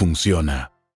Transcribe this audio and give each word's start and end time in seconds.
funciona. 0.00 0.72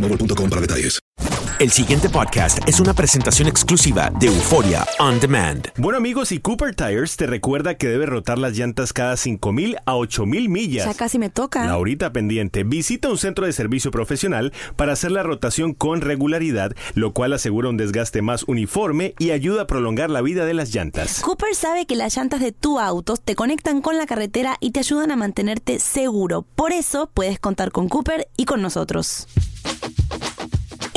boostmobile.com 0.00 0.50
para 0.50 0.60
detalles. 0.60 0.98
El 1.58 1.72
siguiente 1.72 2.08
podcast 2.08 2.60
es 2.68 2.78
una 2.78 2.94
presentación 2.94 3.48
exclusiva 3.48 4.12
de 4.20 4.28
Euforia 4.28 4.86
On 5.00 5.18
Demand. 5.18 5.66
Bueno 5.76 5.98
amigos, 5.98 6.30
y 6.30 6.38
Cooper 6.38 6.72
Tires 6.72 7.16
te 7.16 7.26
recuerda 7.26 7.74
que 7.74 7.88
debe 7.88 8.06
rotar 8.06 8.38
las 8.38 8.56
llantas 8.56 8.92
cada 8.92 9.14
5.000 9.14 9.76
a 9.84 9.94
8.000 9.94 10.48
millas. 10.48 10.86
Ya 10.86 10.94
casi 10.94 11.18
me 11.18 11.30
toca. 11.30 11.66
Laurita 11.66 12.12
pendiente, 12.12 12.62
visita 12.62 13.08
un 13.08 13.18
centro 13.18 13.44
de 13.44 13.52
servicio 13.52 13.90
profesional 13.90 14.52
para 14.76 14.92
hacer 14.92 15.10
la 15.10 15.24
rotación 15.24 15.74
con 15.74 16.00
regularidad, 16.00 16.76
lo 16.94 17.12
cual 17.12 17.32
asegura 17.32 17.70
un 17.70 17.76
desgaste 17.76 18.22
más 18.22 18.44
uniforme 18.44 19.16
y 19.18 19.32
ayuda 19.32 19.62
a 19.62 19.66
prolongar 19.66 20.10
la 20.10 20.22
vida 20.22 20.44
de 20.44 20.54
las 20.54 20.72
llantas. 20.72 21.22
Cooper 21.22 21.56
sabe 21.56 21.86
que 21.86 21.96
las 21.96 22.16
llantas 22.16 22.38
de 22.38 22.52
tu 22.52 22.78
auto 22.78 23.16
te 23.16 23.34
conectan 23.34 23.82
con 23.82 23.98
la 23.98 24.06
carretera 24.06 24.58
y 24.60 24.70
te 24.70 24.78
ayudan 24.78 25.10
a 25.10 25.16
mantenerte 25.16 25.80
seguro. 25.80 26.42
Por 26.54 26.70
eso 26.70 27.10
puedes 27.12 27.40
contar 27.40 27.72
con 27.72 27.88
Cooper 27.88 28.28
y 28.36 28.44
con 28.44 28.62
nosotros. 28.62 29.26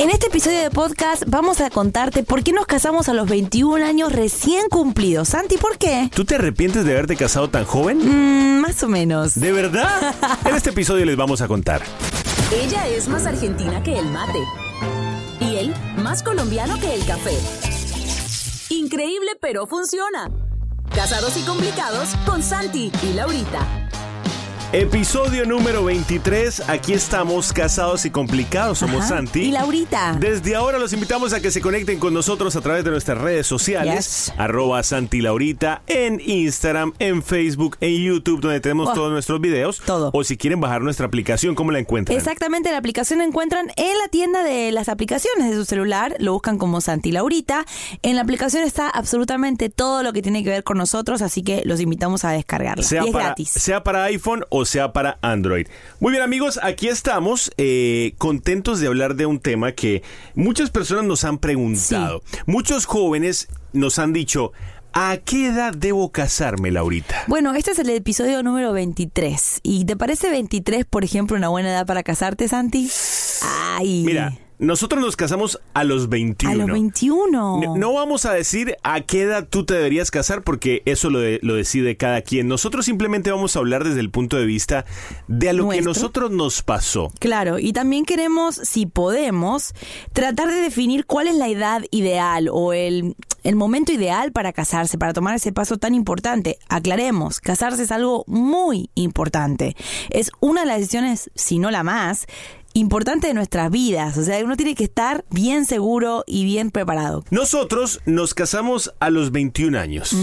En 0.02 0.10
este 0.10 0.26
episodio 0.26 0.60
de 0.60 0.70
podcast 0.70 1.22
vamos 1.28 1.60
a 1.60 1.70
contarte 1.70 2.24
por 2.24 2.42
qué 2.42 2.52
nos 2.52 2.66
casamos 2.66 3.08
a 3.08 3.12
los 3.12 3.28
21 3.28 3.86
años 3.86 4.10
recién 4.10 4.68
cumplidos. 4.68 5.28
Santi, 5.28 5.58
¿por 5.58 5.78
qué? 5.78 6.10
¿Tú 6.12 6.24
te 6.24 6.34
arrepientes 6.34 6.84
de 6.84 6.90
haberte 6.90 7.14
casado 7.14 7.50
tan 7.50 7.64
joven? 7.64 7.98
Mm, 7.98 8.60
más 8.62 8.82
o 8.82 8.88
menos. 8.88 9.38
¿De 9.38 9.52
verdad? 9.52 10.12
en 10.44 10.56
este 10.56 10.70
episodio 10.70 11.04
les 11.04 11.16
vamos 11.16 11.40
a 11.40 11.46
contar. 11.46 11.82
Ella 12.52 12.88
es 12.88 13.06
más 13.06 13.26
argentina 13.26 13.80
que 13.84 13.96
el 13.96 14.06
mate. 14.06 14.40
Y 15.38 15.56
él 15.56 15.74
más 15.98 16.24
colombiano 16.24 16.80
que 16.80 16.94
el 16.94 17.06
café. 17.06 17.38
Increíble, 18.70 19.30
pero 19.40 19.68
funciona. 19.68 20.28
Casados 20.94 21.36
y 21.36 21.42
complicados 21.42 22.08
con 22.26 22.42
Santi 22.42 22.90
y 23.04 23.12
Laurita. 23.12 23.81
Episodio 24.72 25.44
número 25.44 25.84
23. 25.84 26.70
Aquí 26.70 26.94
estamos, 26.94 27.52
casados 27.52 28.06
y 28.06 28.10
complicados. 28.10 28.78
Somos 28.78 29.00
Ajá. 29.00 29.08
Santi. 29.16 29.42
Y 29.42 29.50
Laurita. 29.50 30.16
Desde 30.18 30.56
ahora 30.56 30.78
los 30.78 30.94
invitamos 30.94 31.34
a 31.34 31.40
que 31.42 31.50
se 31.50 31.60
conecten 31.60 31.98
con 31.98 32.14
nosotros 32.14 32.56
a 32.56 32.62
través 32.62 32.82
de 32.82 32.90
nuestras 32.90 33.18
redes 33.18 33.46
sociales. 33.46 33.94
Yes. 34.28 34.32
Arroba 34.38 34.82
Santi 34.82 35.20
Laurita 35.20 35.82
en 35.88 36.22
Instagram, 36.24 36.94
en 37.00 37.22
Facebook, 37.22 37.76
en 37.82 38.02
YouTube, 38.02 38.40
donde 38.40 38.60
tenemos 38.60 38.88
Oh, 38.88 38.94
todos 38.94 39.12
nuestros 39.12 39.42
videos. 39.42 39.78
todo. 39.84 40.10
O 40.14 40.24
si 40.24 40.38
quieren 40.38 40.58
bajar 40.60 40.80
nuestra 40.80 41.04
aplicación, 41.04 41.54
¿cómo 41.54 41.70
la 41.70 41.78
encuentran? 41.78 42.16
Exactamente, 42.16 42.70
la 42.72 42.78
aplicación 42.78 43.18
la 43.18 43.26
encuentran 43.26 43.70
en 43.76 43.98
la 43.98 44.08
tienda 44.08 44.42
de 44.42 44.72
las 44.72 44.88
aplicaciones 44.88 45.50
de 45.50 45.54
su 45.54 45.66
celular, 45.66 46.16
lo 46.18 46.32
buscan 46.32 46.56
como 46.56 46.80
Santi 46.80 47.12
Laurita. 47.12 47.66
En 48.00 48.16
la 48.16 48.22
aplicación 48.22 48.62
está 48.64 48.88
absolutamente 48.88 49.68
todo 49.68 50.02
lo 50.02 50.14
que 50.14 50.22
tiene 50.22 50.42
que 50.42 50.48
ver 50.48 50.64
con 50.64 50.78
nosotros, 50.78 51.20
así 51.20 51.42
que 51.42 51.60
los 51.66 51.78
invitamos 51.78 52.24
a 52.24 52.30
descargarla. 52.30 52.82
Sea 52.82 53.02
y 53.04 53.08
es 53.08 53.12
para, 53.12 53.24
gratis. 53.26 53.50
sea 53.50 53.82
para 53.84 54.04
iPhone 54.04 54.44
o 54.48 54.61
sea 54.64 54.92
para 54.92 55.18
Android. 55.22 55.66
Muy 56.00 56.12
bien 56.12 56.22
amigos, 56.22 56.58
aquí 56.62 56.88
estamos 56.88 57.52
eh, 57.56 58.14
contentos 58.18 58.80
de 58.80 58.86
hablar 58.86 59.14
de 59.14 59.26
un 59.26 59.40
tema 59.40 59.72
que 59.72 60.02
muchas 60.34 60.70
personas 60.70 61.04
nos 61.04 61.24
han 61.24 61.38
preguntado. 61.38 62.22
Muchos 62.46 62.86
jóvenes 62.86 63.48
nos 63.72 63.98
han 63.98 64.12
dicho, 64.12 64.52
¿a 64.92 65.16
qué 65.18 65.48
edad 65.48 65.74
debo 65.74 66.10
casarme, 66.12 66.70
Laurita? 66.70 67.24
Bueno, 67.26 67.54
este 67.54 67.72
es 67.72 67.78
el 67.78 67.90
episodio 67.90 68.42
número 68.42 68.72
23. 68.72 69.60
¿Y 69.62 69.84
te 69.84 69.96
parece 69.96 70.30
23, 70.30 70.84
por 70.84 71.04
ejemplo, 71.04 71.36
una 71.36 71.48
buena 71.48 71.70
edad 71.70 71.86
para 71.86 72.02
casarte, 72.02 72.48
Santi? 72.48 72.90
Ay. 73.42 74.02
Mira, 74.04 74.36
nosotros 74.62 75.02
nos 75.02 75.16
casamos 75.16 75.60
a 75.74 75.84
los 75.84 76.08
21. 76.08 76.52
A 76.52 76.56
los 76.56 76.72
21. 76.72 77.60
No, 77.60 77.76
no 77.76 77.92
vamos 77.92 78.24
a 78.26 78.32
decir 78.32 78.76
a 78.84 79.00
qué 79.00 79.22
edad 79.22 79.46
tú 79.50 79.64
te 79.66 79.74
deberías 79.74 80.10
casar 80.10 80.42
porque 80.42 80.82
eso 80.84 81.10
lo, 81.10 81.18
de- 81.18 81.40
lo 81.42 81.54
decide 81.54 81.96
cada 81.96 82.22
quien. 82.22 82.46
Nosotros 82.48 82.84
simplemente 82.86 83.30
vamos 83.32 83.56
a 83.56 83.58
hablar 83.58 83.82
desde 83.84 84.00
el 84.00 84.10
punto 84.10 84.36
de 84.36 84.46
vista 84.46 84.84
de 85.28 85.48
a 85.50 85.52
lo 85.52 85.68
que 85.68 85.82
nosotros 85.82 86.30
nos 86.30 86.62
pasó. 86.62 87.10
Claro, 87.18 87.58
y 87.58 87.72
también 87.72 88.04
queremos, 88.04 88.54
si 88.54 88.86
podemos, 88.86 89.74
tratar 90.12 90.48
de 90.48 90.60
definir 90.60 91.06
cuál 91.06 91.26
es 91.26 91.34
la 91.34 91.48
edad 91.48 91.82
ideal 91.90 92.48
o 92.50 92.72
el, 92.72 93.16
el 93.42 93.56
momento 93.56 93.92
ideal 93.92 94.30
para 94.30 94.52
casarse, 94.52 94.96
para 94.96 95.12
tomar 95.12 95.34
ese 95.34 95.52
paso 95.52 95.76
tan 95.78 95.92
importante. 95.94 96.58
Aclaremos, 96.68 97.40
casarse 97.40 97.82
es 97.82 97.90
algo 97.90 98.24
muy 98.28 98.90
importante. 98.94 99.76
Es 100.10 100.30
una 100.40 100.60
de 100.60 100.66
las 100.68 100.78
decisiones, 100.78 101.30
si 101.34 101.58
no 101.58 101.70
la 101.72 101.82
más, 101.82 102.26
importante 102.74 103.26
de 103.26 103.34
nuestras 103.34 103.70
vidas. 103.70 104.16
O 104.16 104.22
sea, 104.24 104.42
uno 104.44 104.56
tiene 104.56 104.74
que 104.74 104.84
estar 104.84 105.24
bien 105.30 105.64
seguro 105.66 106.24
y 106.26 106.44
bien 106.44 106.70
preparado. 106.70 107.24
Nosotros 107.30 108.00
nos 108.06 108.34
casamos 108.34 108.94
a 109.00 109.10
los 109.10 109.30
21 109.32 109.78
años. 109.78 110.14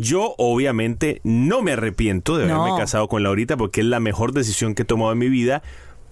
Yo 0.00 0.34
obviamente 0.38 1.20
no 1.24 1.62
me 1.62 1.72
arrepiento 1.72 2.36
de 2.36 2.44
haberme 2.44 2.70
No. 2.70 2.76
casado 2.76 3.08
con 3.08 3.22
Laurita 3.22 3.56
porque 3.56 3.80
es 3.80 3.86
la 3.86 4.00
mejor 4.00 4.32
decisión 4.32 4.74
que 4.74 4.82
he 4.82 4.86
tomado 4.86 5.12
en 5.12 5.18
mi 5.18 5.28
vida. 5.28 5.62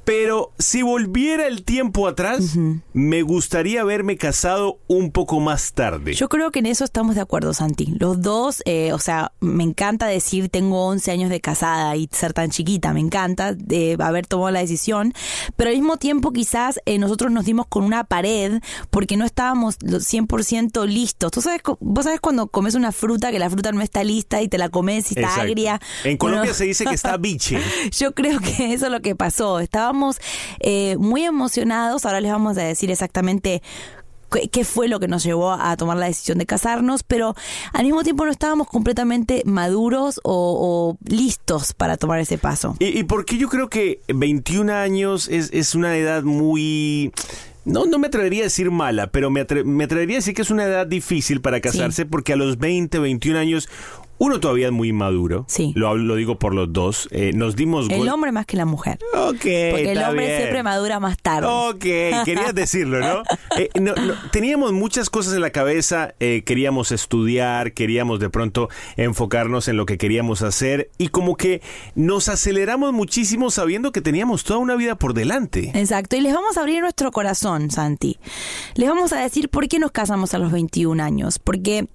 Pero 0.06 0.52
si 0.56 0.82
volviera 0.82 1.48
el 1.48 1.64
tiempo 1.64 2.06
atrás, 2.06 2.56
me 2.92 3.22
gustaría 3.22 3.80
haberme 3.80 4.16
casado 4.16 4.78
un 4.86 5.10
poco 5.10 5.40
más 5.40 5.72
tarde. 5.72 6.14
Yo 6.14 6.28
creo 6.28 6.52
que 6.52 6.60
en 6.60 6.66
eso 6.66 6.84
estamos 6.84 7.16
de 7.16 7.22
acuerdo, 7.22 7.52
Santi. 7.52 7.92
Los 7.98 8.22
dos, 8.22 8.62
eh, 8.66 8.92
o 8.92 9.00
sea, 9.00 9.32
me 9.40 9.64
encanta 9.64 10.06
decir 10.06 10.48
tengo 10.48 10.86
11 10.86 11.10
años 11.10 11.28
de 11.28 11.40
casada 11.40 11.96
y 11.96 12.08
ser 12.12 12.32
tan 12.34 12.50
chiquita, 12.50 12.92
me 12.92 13.00
encanta 13.00 13.52
de 13.52 13.96
haber 13.98 14.28
tomado 14.28 14.52
la 14.52 14.60
decisión, 14.60 15.12
pero 15.56 15.70
al 15.70 15.76
mismo 15.76 15.96
tiempo 15.96 16.32
quizás 16.32 16.78
eh, 16.86 16.98
nosotros 17.00 17.32
nos 17.32 17.44
dimos 17.44 17.66
con 17.66 17.82
una 17.82 18.04
pared 18.04 18.60
porque 18.90 19.16
no 19.16 19.24
estábamos 19.24 19.74
lo 19.82 19.98
100% 19.98 20.86
listos. 20.86 21.32
¿Tú 21.32 21.42
sabes, 21.42 21.62
vos 21.80 22.04
sabes 22.04 22.20
cuando 22.20 22.46
comes 22.46 22.76
una 22.76 22.92
fruta 22.92 23.32
que 23.32 23.40
la 23.40 23.50
fruta 23.50 23.72
no 23.72 23.82
está 23.82 24.04
lista 24.04 24.40
y 24.40 24.46
te 24.46 24.56
la 24.56 24.68
comes 24.68 25.06
y 25.10 25.14
está 25.14 25.22
Exacto. 25.22 25.40
agria? 25.40 25.80
En 26.04 26.16
Colombia 26.16 26.42
Bueno, 26.42 26.54
se 26.54 26.64
dice 26.64 26.84
que 26.84 26.94
está 26.94 27.16
biche. 27.16 27.60
Yo 27.90 28.14
creo 28.14 28.38
que 28.38 28.72
eso 28.72 28.86
es 28.86 28.92
lo 28.92 29.02
que 29.02 29.16
pasó. 29.16 29.58
Estábamos 29.58 29.95
estábamos 29.96 30.18
eh, 30.60 30.96
muy 30.98 31.24
emocionados. 31.24 32.04
Ahora 32.04 32.20
les 32.20 32.30
vamos 32.32 32.58
a 32.58 32.62
decir 32.62 32.90
exactamente 32.90 33.62
qué- 34.50 34.64
fue 34.64 34.88
lo 34.88 35.00
que 35.00 35.08
nos 35.08 35.22
llevó 35.24 35.52
a 35.52 35.76
tomar 35.76 35.96
la 35.96 36.06
decisión 36.06 36.38
de 36.38 36.46
casarnos, 36.46 37.02
pero 37.02 37.34
al 37.72 37.84
mismo 37.84 38.02
tiempo 38.02 38.24
no 38.26 38.30
estábamos 38.30 38.66
completamente 38.68 39.42
maduros 39.46 40.20
o, 40.24 40.96
o 41.02 41.10
listos 41.10 41.72
para 41.72 41.96
tomar 41.96 42.20
ese 42.20 42.36
paso. 42.38 42.76
¿Y, 42.78 42.98
y 42.98 43.04
por 43.04 43.24
qué 43.24 43.38
yo 43.38 43.48
creo 43.48 43.68
que 43.68 44.00
21 44.08 44.72
años 44.72 45.28
es, 45.28 45.50
es 45.52 45.74
una 45.74 45.96
edad 45.96 46.22
muy... 46.22 47.12
No, 47.64 47.84
no 47.84 47.98
me 47.98 48.06
atrevería 48.06 48.42
a 48.42 48.44
decir 48.44 48.70
mala, 48.70 49.08
pero 49.08 49.28
me, 49.28 49.44
atre- 49.44 49.64
me 49.64 49.84
atrevería 49.84 50.16
a 50.16 50.20
decir 50.20 50.34
que 50.34 50.42
es 50.42 50.50
una 50.52 50.64
edad 50.64 50.86
difícil 50.86 51.40
para 51.40 51.60
casarse 51.60 52.06
porque 52.06 52.32
a 52.32 52.36
los 52.36 52.58
20, 52.58 53.00
21 53.00 53.38
años 53.40 53.68
uno 54.18 54.40
todavía 54.40 54.66
es 54.66 54.72
muy 54.72 54.92
maduro. 54.92 55.44
Sí. 55.48 55.72
Lo, 55.76 55.88
hablo- 55.88 56.04
lo 56.04 56.14
digo 56.16 56.38
por 56.38 56.54
los 56.54 56.72
dos. 56.72 57.08
Eh, 57.10 57.32
nos 57.34 57.56
dimos... 57.56 57.88
El 57.90 58.08
hombre 58.08 58.32
más 58.32 58.46
que 58.46 58.56
la 58.56 58.64
mujer. 58.64 58.98
Ok, 59.14 59.32
Porque 59.32 59.92
el 59.92 60.02
hombre 60.02 60.26
bien. 60.26 60.38
siempre 60.38 60.62
madura 60.62 61.00
más 61.00 61.18
tarde. 61.18 61.46
Ok, 61.48 62.24
querías 62.24 62.54
decirlo, 62.54 63.00
¿no? 63.00 63.22
Eh, 63.58 63.68
no, 63.80 63.94
no, 63.94 64.14
Teníamos 64.32 64.72
muchas 64.72 65.10
cosas 65.10 65.34
en 65.34 65.40
la 65.40 65.50
cabeza, 65.50 66.14
eh, 66.20 66.42
queríamos 66.44 66.92
estudiar, 66.92 67.72
queríamos 67.72 68.20
de 68.20 68.30
pronto 68.30 68.68
enfocarnos 68.96 69.68
en 69.68 69.76
lo 69.76 69.86
que 69.86 69.98
queríamos 69.98 70.42
hacer 70.42 70.90
y 70.98 71.08
como 71.08 71.36
que 71.36 71.60
nos 71.94 72.28
aceleramos 72.28 72.92
muchísimo 72.92 73.50
sabiendo 73.50 73.92
que 73.92 74.00
teníamos 74.00 74.44
toda 74.44 74.58
una 74.58 74.76
vida 74.76 74.94
por 74.96 75.14
delante. 75.14 75.72
Exacto, 75.74 76.16
y 76.16 76.20
les 76.20 76.34
vamos 76.34 76.56
a 76.56 76.60
abrir 76.60 76.80
nuestro 76.80 77.10
corazón, 77.10 77.70
Santi. 77.70 78.18
Les 78.74 78.88
vamos 78.88 79.12
a 79.12 79.20
decir 79.20 79.48
por 79.48 79.68
qué 79.68 79.78
nos 79.78 79.90
casamos 79.92 80.34
a 80.34 80.38
los 80.38 80.52
21 80.52 81.02
años. 81.02 81.38
Porque 81.38 81.86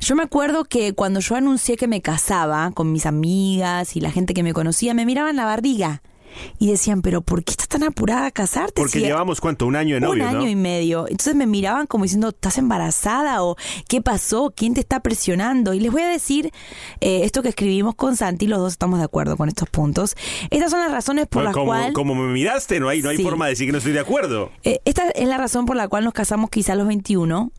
yo 0.00 0.14
me 0.16 0.22
acuerdo 0.22 0.64
que 0.64 0.94
cuando 0.94 1.20
yo 1.20 1.34
anuncié 1.36 1.76
que 1.76 1.88
me 1.88 2.00
casaba 2.02 2.70
con 2.72 2.92
mis 2.92 3.06
amigas 3.06 3.96
y 3.96 4.00
la 4.00 4.10
gente 4.10 4.34
que 4.34 4.42
me 4.42 4.52
conocía, 4.52 4.94
me 4.94 5.06
miraban 5.06 5.36
la 5.36 5.44
barriga 5.44 6.02
y 6.58 6.70
decían, 6.70 7.00
pero 7.00 7.22
¿por 7.22 7.42
qué 7.44 7.52
estás 7.52 7.66
tan 7.68 7.82
apurada 7.82 8.26
a 8.26 8.30
casarte? 8.30 8.74
Porque 8.82 8.98
Si 8.98 9.00
llevamos, 9.00 9.40
¿cuánto? 9.40 9.66
Un 9.66 9.74
año 9.74 9.94
de 9.94 10.02
novio, 10.02 10.22
un 10.22 10.28
año 10.28 10.40
¿no? 10.40 10.48
y 10.48 10.54
medio. 10.54 11.06
Entonces 11.08 11.34
me 11.34 11.46
miraban 11.46 11.86
como 11.86 12.04
diciendo, 12.04 12.28
¿estás 12.28 12.58
embarazada? 12.58 13.42
¿O 13.42 13.56
qué 13.88 14.02
pasó? 14.02 14.52
¿Quién 14.54 14.74
te 14.74 14.80
está 14.80 15.00
presionando? 15.00 15.72
Y 15.72 15.80
les 15.80 15.90
voy 15.90 16.02
a 16.02 16.08
decir 16.08 16.52
eh, 17.00 17.22
esto 17.24 17.42
que 17.42 17.48
escribimos 17.48 17.94
con 17.94 18.16
Santi, 18.16 18.46
los 18.48 18.58
dos 18.58 18.72
estamos 18.72 18.98
de 18.98 19.06
acuerdo 19.06 19.38
con 19.38 19.48
estos 19.48 19.70
puntos. 19.70 20.14
Estas 20.50 20.70
son 20.70 20.80
las 20.80 20.92
razones 20.92 21.26
por 21.26 21.44
Bueno, 21.44 21.56
las 21.58 21.64
cuales... 21.64 21.92
como 21.94 22.14
me 22.14 22.30
miraste, 22.30 22.80
no 22.80 22.90
hay, 22.90 23.00
no 23.00 23.08
hay 23.08 23.16
Sí. 23.16 23.22
forma 23.22 23.46
de 23.46 23.52
decir 23.52 23.66
que 23.66 23.72
no 23.72 23.78
estoy 23.78 23.94
de 23.94 24.00
acuerdo. 24.00 24.50
Eh, 24.62 24.80
esta 24.84 25.08
es 25.08 25.26
la 25.26 25.38
razón 25.38 25.64
por 25.64 25.76
la 25.76 25.88
cual 25.88 26.04
nos 26.04 26.12
casamos 26.12 26.50
quizá 26.50 26.74
a 26.74 26.76
los 26.76 26.86
21. 26.86 27.50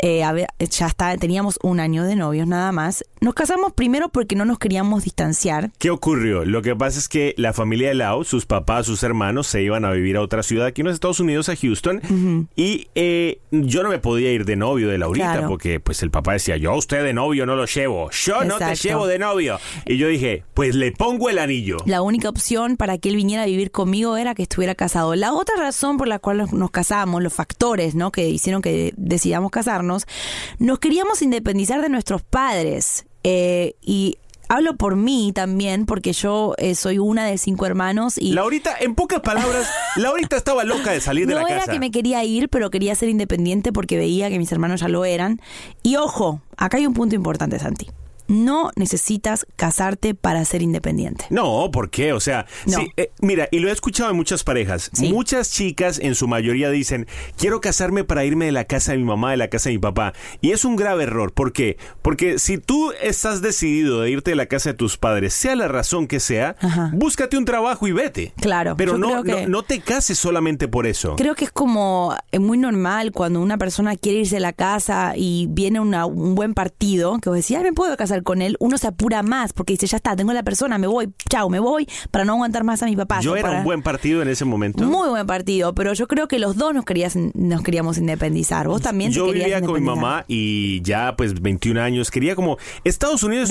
Eh, 0.00 0.22
a 0.24 0.32
ver, 0.32 0.48
ya 0.58 0.86
está, 0.86 1.16
teníamos 1.16 1.58
un 1.62 1.80
año 1.80 2.04
de 2.04 2.16
novios 2.16 2.46
nada 2.46 2.72
más. 2.72 3.04
Nos 3.20 3.34
casamos 3.34 3.72
primero 3.72 4.08
porque 4.08 4.36
no 4.36 4.44
nos 4.44 4.58
queríamos 4.58 5.04
distanciar. 5.04 5.70
¿Qué 5.78 5.90
ocurrió? 5.90 6.44
Lo 6.44 6.62
que 6.62 6.76
pasa 6.76 6.98
es 6.98 7.08
que 7.08 7.34
la 7.38 7.52
familia 7.52 7.88
de 7.88 7.94
Lau, 7.94 8.24
sus 8.24 8.46
papás, 8.46 8.86
sus 8.86 9.02
hermanos, 9.02 9.46
se 9.46 9.62
iban 9.62 9.84
a 9.84 9.90
vivir 9.90 10.16
a 10.16 10.20
otra 10.22 10.42
ciudad 10.42 10.66
aquí 10.66 10.82
en 10.82 10.86
los 10.88 10.94
Estados 10.94 11.20
Unidos, 11.20 11.48
a 11.48 11.56
Houston, 11.56 12.48
y 12.56 12.88
eh, 12.94 13.40
yo 13.50 13.82
no 13.82 13.88
me 13.88 13.98
podía 13.98 14.32
ir 14.32 14.44
de 14.44 14.56
novio 14.56 14.88
de 14.88 14.98
Laurita, 14.98 15.32
Claro. 15.32 15.48
porque 15.48 15.80
pues 15.80 16.02
el 16.02 16.10
papá 16.10 16.34
decía, 16.34 16.56
yo 16.56 16.72
a 16.72 16.76
usted 16.76 17.02
de 17.02 17.12
novio 17.12 17.46
no 17.46 17.56
lo 17.56 17.64
llevo, 17.66 18.10
yo 18.10 18.44
no 18.44 18.58
te 18.58 18.74
llevo 18.76 19.06
de 19.06 19.18
novio. 19.18 19.58
Y 19.86 19.96
yo 19.96 20.08
dije, 20.08 20.44
pues 20.54 20.74
le 20.74 20.92
pongo 20.92 21.30
el 21.30 21.38
anillo. 21.38 21.78
La 21.86 22.02
única 22.02 22.28
opción 22.28 22.76
para 22.76 22.98
que 22.98 23.08
él 23.08 23.16
viniera 23.16 23.42
a 23.44 23.46
vivir 23.46 23.70
conmigo 23.70 24.16
era 24.16 24.34
que 24.34 24.42
estuviera 24.42 24.74
casado. 24.74 25.14
La 25.14 25.32
otra 25.32 25.56
razón 25.56 25.96
por 25.96 26.08
la 26.08 26.18
cual 26.18 26.38
nos- 26.38 26.52
nos 26.52 26.70
casamos, 26.70 27.22
los 27.22 27.32
factores 27.32 27.94
¿no? 27.94 28.12
que 28.12 28.28
hicieron 28.28 28.62
que 28.62 28.92
decidamos 28.96 29.50
casarnos, 29.50 29.85
nos 29.86 30.78
queríamos 30.78 31.22
independizar 31.22 31.80
de 31.80 31.88
nuestros 31.88 32.22
padres. 32.22 33.06
Eh, 33.24 33.74
y 33.80 34.18
hablo 34.48 34.76
por 34.76 34.96
mí 34.96 35.32
también, 35.34 35.86
porque 35.86 36.12
yo 36.12 36.54
eh, 36.58 36.74
soy 36.74 36.98
una 36.98 37.26
de 37.26 37.38
cinco 37.38 37.66
hermanos 37.66 38.18
y... 38.18 38.32
Laurita, 38.32 38.74
en 38.78 38.94
pocas 38.94 39.20
palabras, 39.20 39.68
Laurita 39.96 40.36
estaba 40.36 40.64
loca 40.64 40.92
de 40.92 41.00
salir 41.00 41.26
de 41.26 41.34
no 41.34 41.40
la 41.40 41.48
era 41.48 41.60
casa. 41.60 41.72
que 41.72 41.78
me 41.80 41.90
quería 41.90 42.22
ir, 42.24 42.48
pero 42.48 42.70
quería 42.70 42.94
ser 42.94 43.08
independiente 43.08 43.72
porque 43.72 43.96
veía 43.96 44.28
que 44.28 44.38
mis 44.38 44.52
hermanos 44.52 44.80
ya 44.80 44.88
lo 44.88 45.04
eran. 45.04 45.40
Y 45.82 45.96
ojo, 45.96 46.40
acá 46.56 46.76
hay 46.76 46.86
un 46.86 46.94
punto 46.94 47.14
importante, 47.14 47.58
Santi. 47.58 47.88
No 48.28 48.70
necesitas 48.76 49.46
casarte 49.56 50.14
para 50.14 50.44
ser 50.44 50.62
independiente. 50.62 51.26
No, 51.30 51.70
¿por 51.70 51.90
qué? 51.90 52.12
O 52.12 52.20
sea, 52.20 52.46
No. 52.66 52.78
sí, 52.78 52.92
eh, 52.96 53.10
mira, 53.20 53.48
y 53.50 53.58
lo 53.60 53.68
he 53.68 53.72
escuchado 53.72 54.10
en 54.10 54.16
muchas 54.16 54.44
parejas. 54.44 54.90
Sí. 54.92 55.12
Muchas 55.12 55.50
chicas, 55.52 55.98
en 55.98 56.14
su 56.14 56.28
mayoría, 56.28 56.70
dicen, 56.70 57.06
quiero 57.36 57.60
casarme 57.60 58.04
para 58.04 58.24
irme 58.24 58.46
de 58.46 58.52
la 58.52 58.64
casa 58.64 58.92
de 58.92 58.98
mi 58.98 59.04
mamá, 59.04 59.30
de 59.30 59.36
la 59.36 59.48
casa 59.48 59.68
de 59.68 59.74
mi 59.76 59.80
papá. 59.80 60.12
Y 60.40 60.52
es 60.52 60.64
un 60.64 60.76
grave 60.76 61.04
error. 61.04 61.32
¿Por 61.32 61.52
qué? 61.52 61.76
Porque 62.02 62.38
si 62.38 62.58
tú 62.58 62.92
estás 63.02 63.42
decidido 63.42 64.00
de 64.00 64.10
irte 64.10 64.30
de 64.32 64.36
la 64.36 64.46
casa 64.46 64.70
de 64.70 64.74
tus 64.74 64.96
padres, 64.98 65.32
sea 65.34 65.56
la 65.56 65.68
razón 65.68 66.06
que 66.06 66.20
sea, 66.20 66.56
Ajá. 66.60 66.90
búscate 66.94 67.36
un 67.38 67.44
trabajo 67.44 67.86
y 67.86 67.92
vete. 67.92 68.32
Claro, 68.40 68.76
Pero 68.76 68.98
no, 68.98 69.22
que- 69.22 69.42
no, 69.42 69.48
no 69.48 69.62
te 69.62 69.80
cases 69.80 70.18
solamente 70.18 70.68
por 70.68 70.86
eso. 70.86 71.16
Creo 71.16 71.34
que 71.34 71.44
es 71.44 71.52
como 71.52 72.14
eh, 72.32 72.38
muy 72.38 72.58
normal 72.58 73.12
cuando 73.12 73.40
una 73.40 73.58
persona 73.58 73.96
quiere 73.96 74.18
irse 74.20 74.36
de 74.36 74.40
la 74.40 74.52
casa 74.52 75.14
y 75.16 75.46
viene 75.50 75.80
una- 75.80 76.06
un 76.06 76.34
buen 76.34 76.54
partido, 76.54 77.18
que 77.20 77.28
vos 77.28 77.36
decís, 77.36 77.56
ay, 77.56 77.62
me 77.64 77.72
puedo 77.72 77.96
casar 77.96 78.15
con 78.22 78.42
él, 78.42 78.56
uno 78.60 78.78
se 78.78 78.86
apura 78.86 79.22
más 79.22 79.52
porque 79.52 79.72
dice, 79.74 79.86
ya 79.86 79.96
está, 79.96 80.16
tengo 80.16 80.32
la 80.32 80.42
persona, 80.42 80.78
me 80.78 80.86
voy, 80.86 81.08
chao, 81.28 81.48
me 81.48 81.58
voy, 81.60 81.88
para 82.10 82.24
no 82.24 82.32
aguantar 82.34 82.64
más 82.64 82.82
a 82.82 82.86
mi 82.86 82.96
papá. 82.96 83.20
Yo 83.20 83.34
era 83.36 83.48
para- 83.48 83.58
un 83.58 83.64
buen 83.64 83.82
partido 83.82 84.22
en 84.22 84.28
ese 84.28 84.44
momento. 84.44 84.84
Muy 84.84 85.08
buen 85.08 85.26
partido, 85.26 85.74
pero 85.74 85.92
yo 85.94 86.06
creo 86.08 86.28
que 86.28 86.38
los 86.38 86.56
dos 86.56 86.74
nos, 86.74 86.84
querías, 86.84 87.16
nos 87.34 87.62
queríamos 87.62 87.98
independizar. 87.98 88.68
Vos 88.68 88.82
también 88.82 89.10
te 89.10 89.16
Yo 89.16 89.26
querías 89.26 89.46
vivía 89.46 89.60
con 89.62 89.74
mi 89.80 89.86
mamá 89.86 90.24
y 90.28 90.80
ya 90.82 91.14
pues 91.16 91.40
21 91.40 91.80
años. 91.80 92.10
Quería 92.10 92.34
como... 92.34 92.58
Estados 92.84 93.22
Unidos 93.22 93.50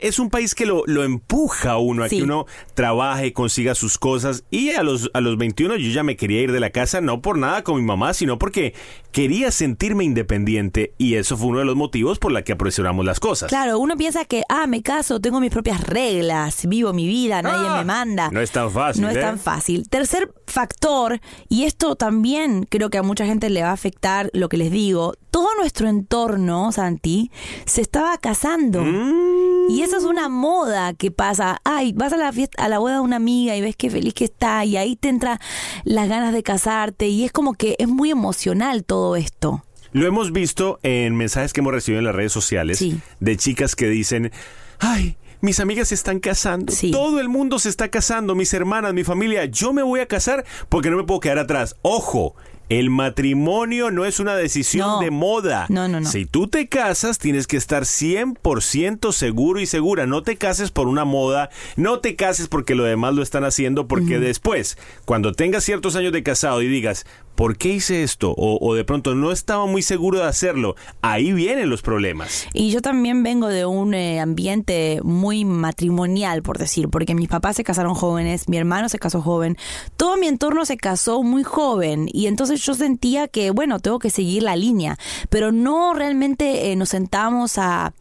es 0.00 0.18
un, 0.18 0.26
es 0.26 0.30
país 0.30 0.54
que 0.54 0.66
lo, 0.66 0.82
lo 0.86 1.04
empuja 1.04 1.72
a 1.72 1.78
uno, 1.78 2.04
a 2.04 2.08
Sí. 2.08 2.18
que 2.18 2.22
uno 2.24 2.46
trabaje, 2.74 3.32
consiga 3.32 3.74
sus 3.74 3.98
cosas. 3.98 4.44
Y 4.50 4.70
a 4.70 4.82
los, 4.82 5.10
a 5.14 5.20
los 5.20 5.36
21 5.38 5.76
yo 5.76 5.90
ya 5.90 6.02
me 6.02 6.16
quería 6.16 6.40
ir 6.42 6.52
de 6.52 6.60
la 6.60 6.70
casa, 6.70 7.00
no 7.00 7.22
por 7.22 7.38
nada 7.38 7.62
con 7.62 7.76
mi 7.76 7.82
mamá, 7.82 8.12
sino 8.14 8.38
porque 8.38 8.74
quería 9.12 9.50
sentirme 9.50 10.04
independiente. 10.04 10.94
Y 10.98 11.14
eso 11.14 11.36
fue 11.36 11.48
uno 11.48 11.58
de 11.60 11.64
los 11.64 11.76
motivos 11.76 12.18
por 12.18 12.32
la 12.32 12.42
que 12.42 12.52
apresuramos 12.52 13.04
las 13.04 13.20
cosas. 13.20 13.48
Claro, 13.48 13.78
uno 13.78 13.96
piensa 14.02 14.24
que, 14.24 14.42
ah, 14.48 14.66
me 14.66 14.82
caso, 14.82 15.20
tengo 15.20 15.38
mis 15.38 15.52
propias 15.52 15.80
reglas, 15.80 16.66
vivo 16.66 16.92
mi 16.92 17.06
vida, 17.06 17.40
nadie 17.40 17.68
Ah, 17.68 17.76
me 17.78 17.84
manda. 17.84 18.30
no 18.32 18.40
es 18.40 18.50
tan 18.50 18.68
fácil, 18.68 19.00
No 19.00 19.08
es 19.08 19.16
¿eh? 19.16 19.20
tan 19.20 19.38
fácil. 19.38 19.88
Tercer 19.88 20.34
factor, 20.48 21.20
y 21.48 21.66
esto 21.66 21.94
también 21.94 22.66
creo 22.68 22.90
que 22.90 22.98
a 22.98 23.04
mucha 23.04 23.26
gente 23.26 23.48
le 23.48 23.62
va 23.62 23.68
a 23.68 23.74
afectar 23.74 24.28
lo 24.32 24.48
que 24.48 24.56
les 24.56 24.72
digo, 24.72 25.14
todo 25.30 25.46
nuestro 25.56 25.88
entorno, 25.88 26.72
Santi, 26.72 27.30
se 27.64 27.80
estaba 27.80 28.18
casando. 28.18 28.82
Mm. 28.82 29.70
Y 29.70 29.82
eso 29.82 29.98
es 29.98 30.02
una 30.04 30.28
moda 30.28 30.94
que 30.94 31.12
pasa. 31.12 31.60
Ay, 31.62 31.92
vas 31.92 32.12
a 32.12 32.16
la 32.16 32.32
fiesta, 32.32 32.60
a 32.64 32.68
la 32.68 32.80
boda 32.80 32.94
de 32.94 33.00
una 33.00 33.14
amiga 33.16 33.54
y 33.54 33.60
ves 33.60 33.76
qué 33.76 33.88
feliz 33.88 34.14
que 34.14 34.24
está 34.24 34.64
y 34.64 34.76
ahí 34.76 34.96
te 34.96 35.10
entra 35.10 35.40
las 35.84 36.08
ganas 36.08 36.32
de 36.32 36.42
casarte 36.42 37.06
y 37.06 37.22
es 37.22 37.30
como 37.30 37.54
que 37.54 37.76
es 37.78 37.86
muy 37.86 38.10
emocional 38.10 38.82
todo 38.82 39.14
esto. 39.14 39.62
Lo 39.92 40.06
hemos 40.06 40.32
visto 40.32 40.78
en 40.82 41.16
mensajes 41.16 41.52
que 41.52 41.60
hemos 41.60 41.72
recibido 41.72 41.98
en 42.00 42.06
las 42.06 42.14
redes 42.14 42.32
sociales 42.32 42.78
Sí. 42.78 43.00
de 43.20 43.36
chicas 43.36 43.76
que 43.76 43.86
dicen, 43.88 44.32
ay, 44.78 45.16
mis 45.40 45.60
amigas 45.60 45.88
se 45.88 45.94
están 45.94 46.20
casando, 46.20 46.72
Sí. 46.72 46.90
todo 46.90 47.20
el 47.20 47.28
mundo 47.28 47.58
se 47.58 47.68
está 47.68 47.88
casando, 47.88 48.34
mis 48.34 48.54
hermanas, 48.54 48.94
mi 48.94 49.04
familia, 49.04 49.44
yo 49.46 49.72
me 49.72 49.82
voy 49.82 50.00
a 50.00 50.06
casar 50.06 50.44
porque 50.68 50.88
no 50.90 50.96
me 50.96 51.04
puedo 51.04 51.20
quedar 51.20 51.38
atrás. 51.38 51.76
Ojo. 51.82 52.34
El 52.68 52.88
matrimonio 52.88 53.90
no 53.90 54.06
es 54.06 54.18
una 54.18 54.34
decisión 54.34 54.86
No. 54.88 55.00
de 55.00 55.10
moda. 55.10 55.66
No, 55.68 55.88
no, 55.88 56.00
no. 56.00 56.08
Si 56.08 56.24
tú 56.24 56.46
te 56.48 56.68
casas, 56.68 57.18
tienes 57.18 57.46
que 57.46 57.58
estar 57.58 57.84
100% 57.84 59.12
seguro 59.12 59.60
y 59.60 59.66
segura. 59.66 60.06
No 60.06 60.22
te 60.22 60.36
cases 60.38 60.70
por 60.70 60.88
una 60.88 61.04
moda, 61.04 61.50
no 61.76 61.98
te 61.98 62.16
cases 62.16 62.48
porque 62.48 62.74
lo 62.74 62.84
demás 62.84 63.14
lo 63.14 63.22
están 63.22 63.44
haciendo, 63.44 63.88
porque 63.88 64.18
después, 64.18 64.78
cuando 65.04 65.32
tengas 65.32 65.64
ciertos 65.64 65.96
años 65.96 66.14
de 66.14 66.22
casado 66.22 66.62
y 66.62 66.68
digas, 66.68 67.04
¿por 67.34 67.56
qué 67.56 67.70
hice 67.70 68.02
esto? 68.02 68.34
O, 68.36 68.74
de 68.74 68.84
pronto 68.84 69.14
no 69.14 69.32
estaba 69.32 69.66
muy 69.66 69.82
seguro 69.82 70.18
de 70.18 70.26
hacerlo, 70.26 70.76
ahí 71.00 71.32
vienen 71.32 71.70
los 71.70 71.82
problemas. 71.82 72.46
Y 72.52 72.70
yo 72.70 72.80
también 72.80 73.22
vengo 73.22 73.48
de 73.48 73.66
un 73.66 73.94
eh, 73.94 74.20
ambiente 74.20 75.00
muy 75.02 75.44
matrimonial, 75.44 76.42
por 76.42 76.58
decir, 76.58 76.88
porque 76.88 77.14
mis 77.14 77.28
papás 77.28 77.56
se 77.56 77.64
casaron 77.64 77.94
jóvenes, 77.94 78.48
mi 78.48 78.56
hermano 78.56 78.88
se 78.88 78.98
casó 78.98 79.20
joven, 79.20 79.56
todo 79.96 80.16
mi 80.16 80.26
entorno 80.26 80.64
se 80.64 80.76
casó 80.76 81.22
muy 81.22 81.42
joven 81.42 82.08
y 82.12 82.26
entonces 82.26 82.60
yo 82.64 82.74
sentía 82.74 83.28
que, 83.28 83.50
bueno, 83.50 83.80
tengo 83.80 83.98
que 83.98 84.10
seguir 84.10 84.42
la 84.42 84.56
línea, 84.56 84.98
pero 85.28 85.52
no 85.52 85.94
realmente 85.94 86.70
eh, 86.70 86.76
nos 86.76 86.90
sentamos 86.90 87.58
a 87.58 87.92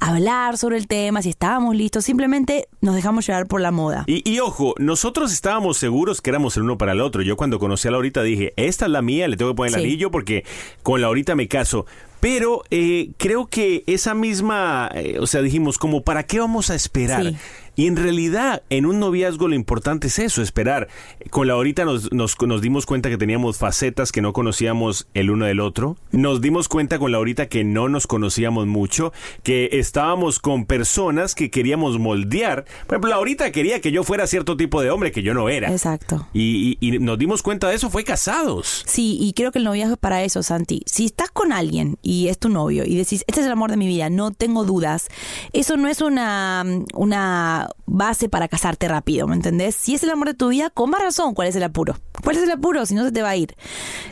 hablar 0.00 0.58
sobre 0.58 0.76
el 0.76 0.86
tema, 0.86 1.22
si 1.22 1.30
estábamos 1.30 1.74
listos, 1.76 2.04
simplemente 2.04 2.68
nos 2.80 2.94
dejamos 2.94 3.26
llevar 3.26 3.46
por 3.46 3.60
la 3.60 3.70
moda. 3.70 4.04
Y, 4.06 4.28
y 4.30 4.40
ojo, 4.40 4.74
nosotros 4.78 5.32
estábamos 5.32 5.76
seguros 5.78 6.20
que 6.20 6.30
éramos 6.30 6.56
el 6.56 6.64
uno 6.64 6.78
para 6.78 6.92
el 6.92 7.00
otro. 7.00 7.22
Yo 7.22 7.36
cuando 7.36 7.58
conocí 7.58 7.88
a 7.88 7.90
Laurita 7.90 8.22
dije, 8.22 8.52
esta 8.56 8.86
es 8.86 8.90
la 8.90 9.02
mía, 9.02 9.28
le 9.28 9.36
tengo 9.36 9.52
que 9.52 9.56
poner 9.56 9.74
el 9.74 9.80
Sí. 9.80 9.86
anillo 9.86 10.10
porque 10.10 10.44
con 10.82 11.00
Laurita 11.00 11.34
me 11.34 11.48
caso. 11.48 11.86
Pero 12.20 12.62
eh, 12.70 13.10
creo 13.18 13.46
que 13.48 13.84
esa 13.86 14.14
misma, 14.14 14.90
eh, 14.94 15.18
o 15.20 15.26
sea, 15.26 15.42
dijimos, 15.42 15.76
como, 15.76 16.02
¿para 16.02 16.22
qué 16.22 16.40
vamos 16.40 16.70
a 16.70 16.74
esperar? 16.74 17.22
Sí. 17.22 17.36
Y 17.76 17.86
en 17.86 17.96
realidad, 17.96 18.62
en 18.70 18.86
un 18.86 19.00
noviazgo 19.00 19.48
lo 19.48 19.54
importante 19.54 20.06
es 20.08 20.18
eso, 20.18 20.42
esperar. 20.42 20.88
Con 21.30 21.46
la 21.48 21.54
ahorita 21.54 21.84
nos, 21.84 22.12
nos, 22.12 22.36
nos 22.40 22.60
dimos 22.60 22.86
cuenta 22.86 23.08
que 23.10 23.18
teníamos 23.18 23.58
facetas 23.58 24.12
que 24.12 24.20
no 24.22 24.32
conocíamos 24.32 25.08
el 25.14 25.30
uno 25.30 25.46
del 25.46 25.60
otro. 25.60 25.96
Nos 26.12 26.40
dimos 26.40 26.68
cuenta 26.68 26.98
con 26.98 27.10
la 27.12 27.18
ahorita 27.18 27.48
que 27.48 27.64
no 27.64 27.88
nos 27.88 28.06
conocíamos 28.06 28.66
mucho, 28.66 29.12
que 29.42 29.70
estábamos 29.72 30.38
con 30.38 30.66
personas 30.66 31.34
que 31.34 31.50
queríamos 31.50 31.98
moldear. 31.98 32.64
Por 32.86 32.94
ejemplo, 32.96 33.14
ahorita 33.14 33.50
quería 33.52 33.80
que 33.80 33.90
yo 33.92 34.04
fuera 34.04 34.26
cierto 34.26 34.56
tipo 34.56 34.80
de 34.80 34.90
hombre 34.90 35.10
que 35.12 35.22
yo 35.22 35.34
no 35.34 35.48
era. 35.48 35.70
Exacto. 35.70 36.26
Y, 36.32 36.78
y- 36.80 36.94
y 36.94 36.98
nos 36.98 37.18
dimos 37.18 37.42
cuenta 37.42 37.68
de 37.68 37.74
eso, 37.76 37.90
fue 37.90 38.04
casados. 38.04 38.84
Sí, 38.86 39.18
y 39.20 39.32
creo 39.32 39.50
que 39.52 39.58
el 39.58 39.64
noviazgo 39.64 39.94
es 39.94 39.98
para 40.00 40.22
eso, 40.22 40.42
Santi. 40.42 40.82
Si 40.86 41.06
estás 41.06 41.30
con 41.30 41.52
alguien 41.52 41.98
y 42.02 42.28
es 42.28 42.38
tu 42.38 42.48
novio 42.48 42.84
y 42.84 42.94
decís, 42.96 43.24
este 43.26 43.40
es 43.40 43.46
el 43.46 43.52
amor 43.52 43.70
de 43.70 43.76
mi 43.76 43.86
vida, 43.86 44.10
no 44.10 44.30
tengo 44.30 44.64
dudas, 44.64 45.08
eso 45.52 45.76
no 45.76 45.88
es 45.88 46.00
una, 46.00 46.64
una 46.94 47.63
base 47.86 48.28
para 48.28 48.48
casarte 48.48 48.88
rápido, 48.88 49.26
¿me 49.26 49.36
entendés? 49.36 49.74
Si 49.74 49.94
es 49.94 50.02
el 50.02 50.10
amor 50.10 50.28
de 50.28 50.34
tu 50.34 50.48
vida, 50.48 50.70
con 50.70 50.90
más 50.90 51.00
razón, 51.00 51.34
¿cuál 51.34 51.48
es 51.48 51.56
el 51.56 51.62
apuro? 51.62 51.96
¿Cuál 52.22 52.36
es 52.36 52.42
el 52.42 52.50
apuro 52.50 52.84
si 52.86 52.94
no 52.94 53.04
se 53.04 53.12
te 53.12 53.22
va 53.22 53.30
a 53.30 53.36
ir? 53.36 53.54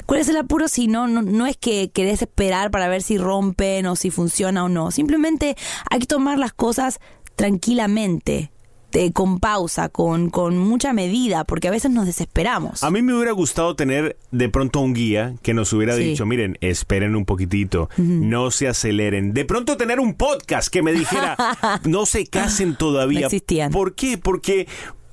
¿Cuál 0.06 0.20
es 0.20 0.28
el 0.28 0.36
apuro 0.36 0.68
si 0.68 0.86
no, 0.86 1.08
no, 1.08 1.22
no 1.22 1.46
es 1.46 1.56
que 1.56 1.90
querés 1.90 2.22
esperar 2.22 2.70
para 2.70 2.88
ver 2.88 3.02
si 3.02 3.18
rompen 3.18 3.86
o 3.86 3.96
si 3.96 4.10
funciona 4.10 4.64
o 4.64 4.68
no? 4.68 4.90
Simplemente 4.90 5.56
hay 5.90 6.00
que 6.00 6.06
tomar 6.06 6.38
las 6.38 6.52
cosas 6.52 7.00
tranquilamente. 7.34 8.51
Eh, 8.94 9.12
con 9.12 9.38
pausa, 9.40 9.88
con, 9.88 10.30
con 10.30 10.58
mucha 10.58 10.92
medida, 10.92 11.44
porque 11.44 11.68
a 11.68 11.70
veces 11.70 11.90
nos 11.90 12.06
desesperamos. 12.06 12.82
A 12.82 12.90
mí 12.90 13.02
me 13.02 13.14
hubiera 13.14 13.32
gustado 13.32 13.74
tener 13.76 14.16
de 14.30 14.48
pronto 14.48 14.80
un 14.80 14.94
guía 14.94 15.34
que 15.42 15.54
nos 15.54 15.72
hubiera 15.72 15.96
Sí. 15.96 16.04
dicho, 16.04 16.26
miren, 16.26 16.58
esperen 16.60 17.16
un 17.16 17.24
poquitito, 17.24 17.88
no 17.96 18.50
se 18.50 18.68
aceleren. 18.68 19.32
De 19.34 19.44
pronto 19.44 19.76
tener 19.76 20.00
un 20.00 20.14
podcast 20.14 20.68
que 20.72 20.82
me 20.82 20.92
dijera, 20.92 21.36
no 21.84 22.06
se 22.06 22.26
casen 22.26 22.76
todavía. 22.76 23.20
No 23.20 23.26
existían. 23.26 23.70
¿Por 23.72 23.94
qué? 23.94 24.18
Porque... 24.18 24.66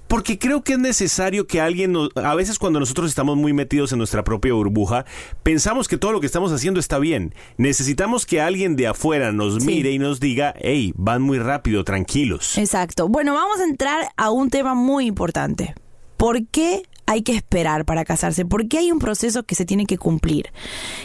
Porque 0.10 0.38
creo 0.40 0.64
que 0.64 0.74
es 0.74 0.80
necesario 0.80 1.48
que 1.48 1.62
alguien, 1.62 1.92
nos- 1.94 2.10
a 2.18 2.36
veces 2.36 2.60
cuando 2.60 2.80
nosotros 2.80 3.08
estamos 3.10 3.38
muy 3.38 3.54
metidos 3.54 3.92
en 3.94 4.00
nuestra 4.00 4.24
propia 4.24 4.54
burbuja, 4.54 5.06
pensamos 5.44 5.88
que 5.88 5.98
todo 5.98 6.12
lo 6.12 6.20
que 6.20 6.26
estamos 6.26 6.52
haciendo 6.52 6.80
está 6.80 6.98
bien. 7.00 7.34
Necesitamos 7.58 8.26
que 8.26 8.42
alguien 8.42 8.76
de 8.76 8.88
afuera 8.88 9.32
nos 9.32 9.62
Sí. 9.64 9.68
mire 9.68 9.92
y 9.92 10.00
nos 10.00 10.20
diga, 10.20 10.54
hey, 10.60 10.94
van 10.98 11.22
muy 11.22 11.38
rápido, 11.40 11.84
tranquilos. 11.84 12.58
Exacto. 12.58 13.08
Bueno, 13.08 13.36
vamos 13.36 13.60
a 13.60 13.64
entrar 13.66 14.10
a 14.18 14.32
un 14.32 14.50
tema 14.50 14.74
muy 14.74 15.06
importante. 15.06 15.76
¿Por 16.18 16.46
qué 16.48 16.82
hay 17.06 17.22
que 17.22 17.34
esperar 17.36 17.86
para 17.86 18.04
casarse? 18.04 18.46
¿Por 18.46 18.68
qué 18.68 18.80
hay 18.80 18.92
un 18.92 19.00
proceso 19.00 19.44
que 19.44 19.56
se 19.56 19.64
tiene 19.66 19.86
que 19.86 19.98
cumplir? 20.00 20.52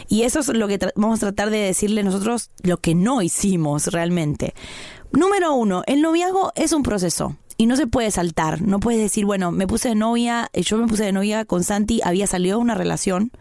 Y 0.09 0.23
eso 0.23 0.39
es 0.39 0.47
lo 0.49 0.67
que 0.67 0.79
tra- 0.79 0.91
vamos 0.95 1.19
a 1.19 1.27
tratar 1.27 1.51
de 1.51 1.59
decirle 1.59 2.01
nosotros 2.03 2.49
lo 2.63 2.77
que 2.77 2.95
no 2.95 3.21
hicimos 3.21 3.87
realmente. 3.87 4.53
Número 5.11 5.53
uno, 5.53 5.83
el 5.85 6.01
noviazgo 6.01 6.51
es 6.55 6.73
un 6.73 6.81
proceso. 6.83 7.37
Y 7.57 7.67
no 7.67 7.77
se 7.77 7.87
puede 7.87 8.11
saltar, 8.11 8.61
no 8.61 8.79
puedes 8.79 8.99
decir, 8.99 9.25
bueno, 9.25 9.51
me 9.51 9.67
puse 9.67 9.89
de 9.89 9.95
novia, 9.95 10.49
eh, 10.53 10.61
yo 10.61 10.77
me 10.77 10.87
puse 10.87 11.05
de 11.05 11.11
novia 11.11 11.45
con 11.45 11.63
Santi, 11.63 12.01
había 12.03 12.27
salido 12.27 12.59
una 12.59 12.75
relación, 12.75 13.31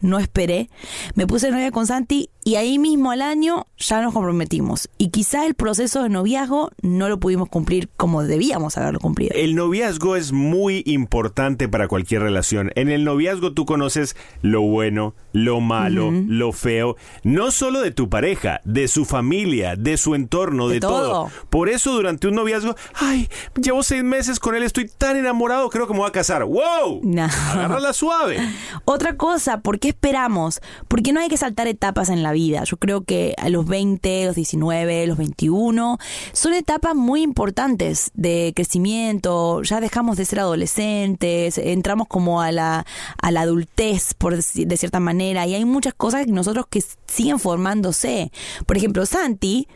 no 0.00 0.18
esperé, 0.18 0.70
me 1.14 1.26
puse 1.26 1.46
de 1.46 1.52
novia 1.52 1.70
con 1.70 1.86
Santi 1.86 2.30
y 2.44 2.56
ahí 2.56 2.78
mismo 2.78 3.10
al 3.10 3.22
año 3.22 3.66
ya 3.78 4.02
nos 4.02 4.12
comprometimos. 4.12 4.88
Y 4.98 5.08
quizá 5.08 5.46
el 5.46 5.54
proceso 5.54 6.02
de 6.02 6.10
noviazgo 6.10 6.70
no 6.82 7.08
lo 7.08 7.18
pudimos 7.18 7.48
cumplir 7.48 7.88
como 7.96 8.22
debíamos 8.22 8.76
haberlo 8.76 9.00
cumplido. 9.00 9.34
El 9.34 9.54
noviazgo 9.54 10.14
es 10.14 10.32
muy 10.32 10.82
importante 10.86 11.68
para 11.68 11.88
cualquier 11.88 12.22
relación. 12.22 12.70
En 12.74 12.90
el 12.90 13.02
noviazgo 13.04 13.54
tú 13.54 13.64
conoces 13.64 14.14
lo 14.42 14.60
bueno, 14.60 15.14
lo 15.32 15.60
malo, 15.60 16.10
lo 16.10 16.52
feo, 16.52 16.96
no 17.22 17.50
solo 17.50 17.80
de 17.80 17.90
tu 17.92 18.08
pareja, 18.08 18.60
de 18.64 18.88
su 18.88 19.04
familia, 19.04 19.74
de 19.74 19.96
su 19.96 20.14
entorno, 20.14 20.68
de, 20.68 20.74
De 20.74 20.80
todo. 20.80 21.30
Por 21.48 21.68
eso 21.68 21.94
durante 21.94 22.28
un 22.28 22.34
noviazgo, 22.34 22.76
ay, 22.94 23.28
llevo 23.64 23.82
seis 23.82 24.04
meses 24.04 24.38
con 24.38 24.54
él, 24.54 24.62
estoy 24.62 24.88
tan 24.88 25.16
enamorado, 25.16 25.70
creo 25.70 25.86
que 25.86 25.92
me 25.94 26.00
voy 26.00 26.08
a 26.08 26.12
casar. 26.12 26.44
¡Wow! 26.44 27.00
No. 27.02 27.24
Agárrala 27.24 27.92
suave. 27.92 28.38
Otra 28.84 29.16
cosa, 29.16 29.60
¿por 29.60 29.80
qué 29.80 29.88
esperamos? 29.88 30.60
Porque 30.86 31.12
no 31.12 31.20
hay 31.20 31.28
que 31.28 31.36
saltar 31.36 31.66
etapas 31.66 32.10
en 32.10 32.22
la 32.22 32.32
vida. 32.32 32.64
Yo 32.64 32.76
creo 32.76 33.02
que 33.02 33.34
a 33.38 33.48
los 33.48 33.66
20, 33.66 34.26
los 34.26 34.36
19, 34.36 35.06
los 35.06 35.16
21 35.16 35.98
son 36.32 36.54
etapas 36.54 36.94
muy 36.94 37.22
importantes 37.22 38.10
de 38.14 38.52
crecimiento. 38.54 39.62
Ya 39.62 39.80
dejamos 39.80 40.16
de 40.16 40.26
ser 40.26 40.40
adolescentes, 40.40 41.58
entramos 41.58 42.06
como 42.06 42.42
a 42.42 42.52
la, 42.52 42.86
a 43.20 43.30
la 43.30 43.40
adultez, 43.40 44.14
por 44.14 44.36
de 44.36 44.76
cierta 44.76 45.00
manera, 45.00 45.46
y 45.46 45.54
hay 45.54 45.64
muchas 45.64 45.94
cosas 45.94 46.26
que 46.26 46.32
nosotros 46.32 46.66
que 46.68 46.82
siguen 47.06 47.38
formándose. 47.38 48.30
Por 48.66 48.76
ejemplo, 48.76 49.06
Santi 49.06 49.68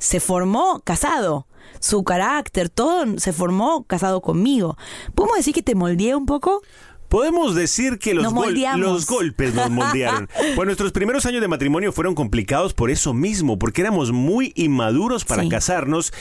se 0.00 0.18
formó 0.18 0.80
casado. 0.80 1.46
Su 1.78 2.02
carácter, 2.02 2.68
todo 2.68 3.18
se 3.18 3.32
formó 3.32 3.84
casado 3.84 4.20
conmigo. 4.20 4.76
¿Podemos 5.14 5.36
decir 5.36 5.54
que 5.54 5.62
te 5.62 5.76
moldeé 5.76 6.16
un 6.16 6.26
poco? 6.26 6.62
Podemos 7.10 7.54
decir 7.54 7.98
que 7.98 8.14
los, 8.14 8.32
gol- 8.32 8.54
los 8.76 9.04
golpes 9.06 9.52
nos 9.54 9.68
moldearon. 9.68 10.28
Pues 10.56 10.66
nuestros 10.66 10.92
primeros 10.92 11.26
años 11.26 11.40
de 11.42 11.48
matrimonio 11.48 11.92
fueron 11.92 12.14
complicados 12.14 12.72
por 12.72 12.90
eso 12.90 13.12
mismo, 13.12 13.58
porque 13.58 13.80
éramos 13.82 14.12
muy 14.12 14.52
inmaduros 14.56 15.24
para 15.24 15.42
Sí. 15.42 15.48
casarnos. 15.48 16.12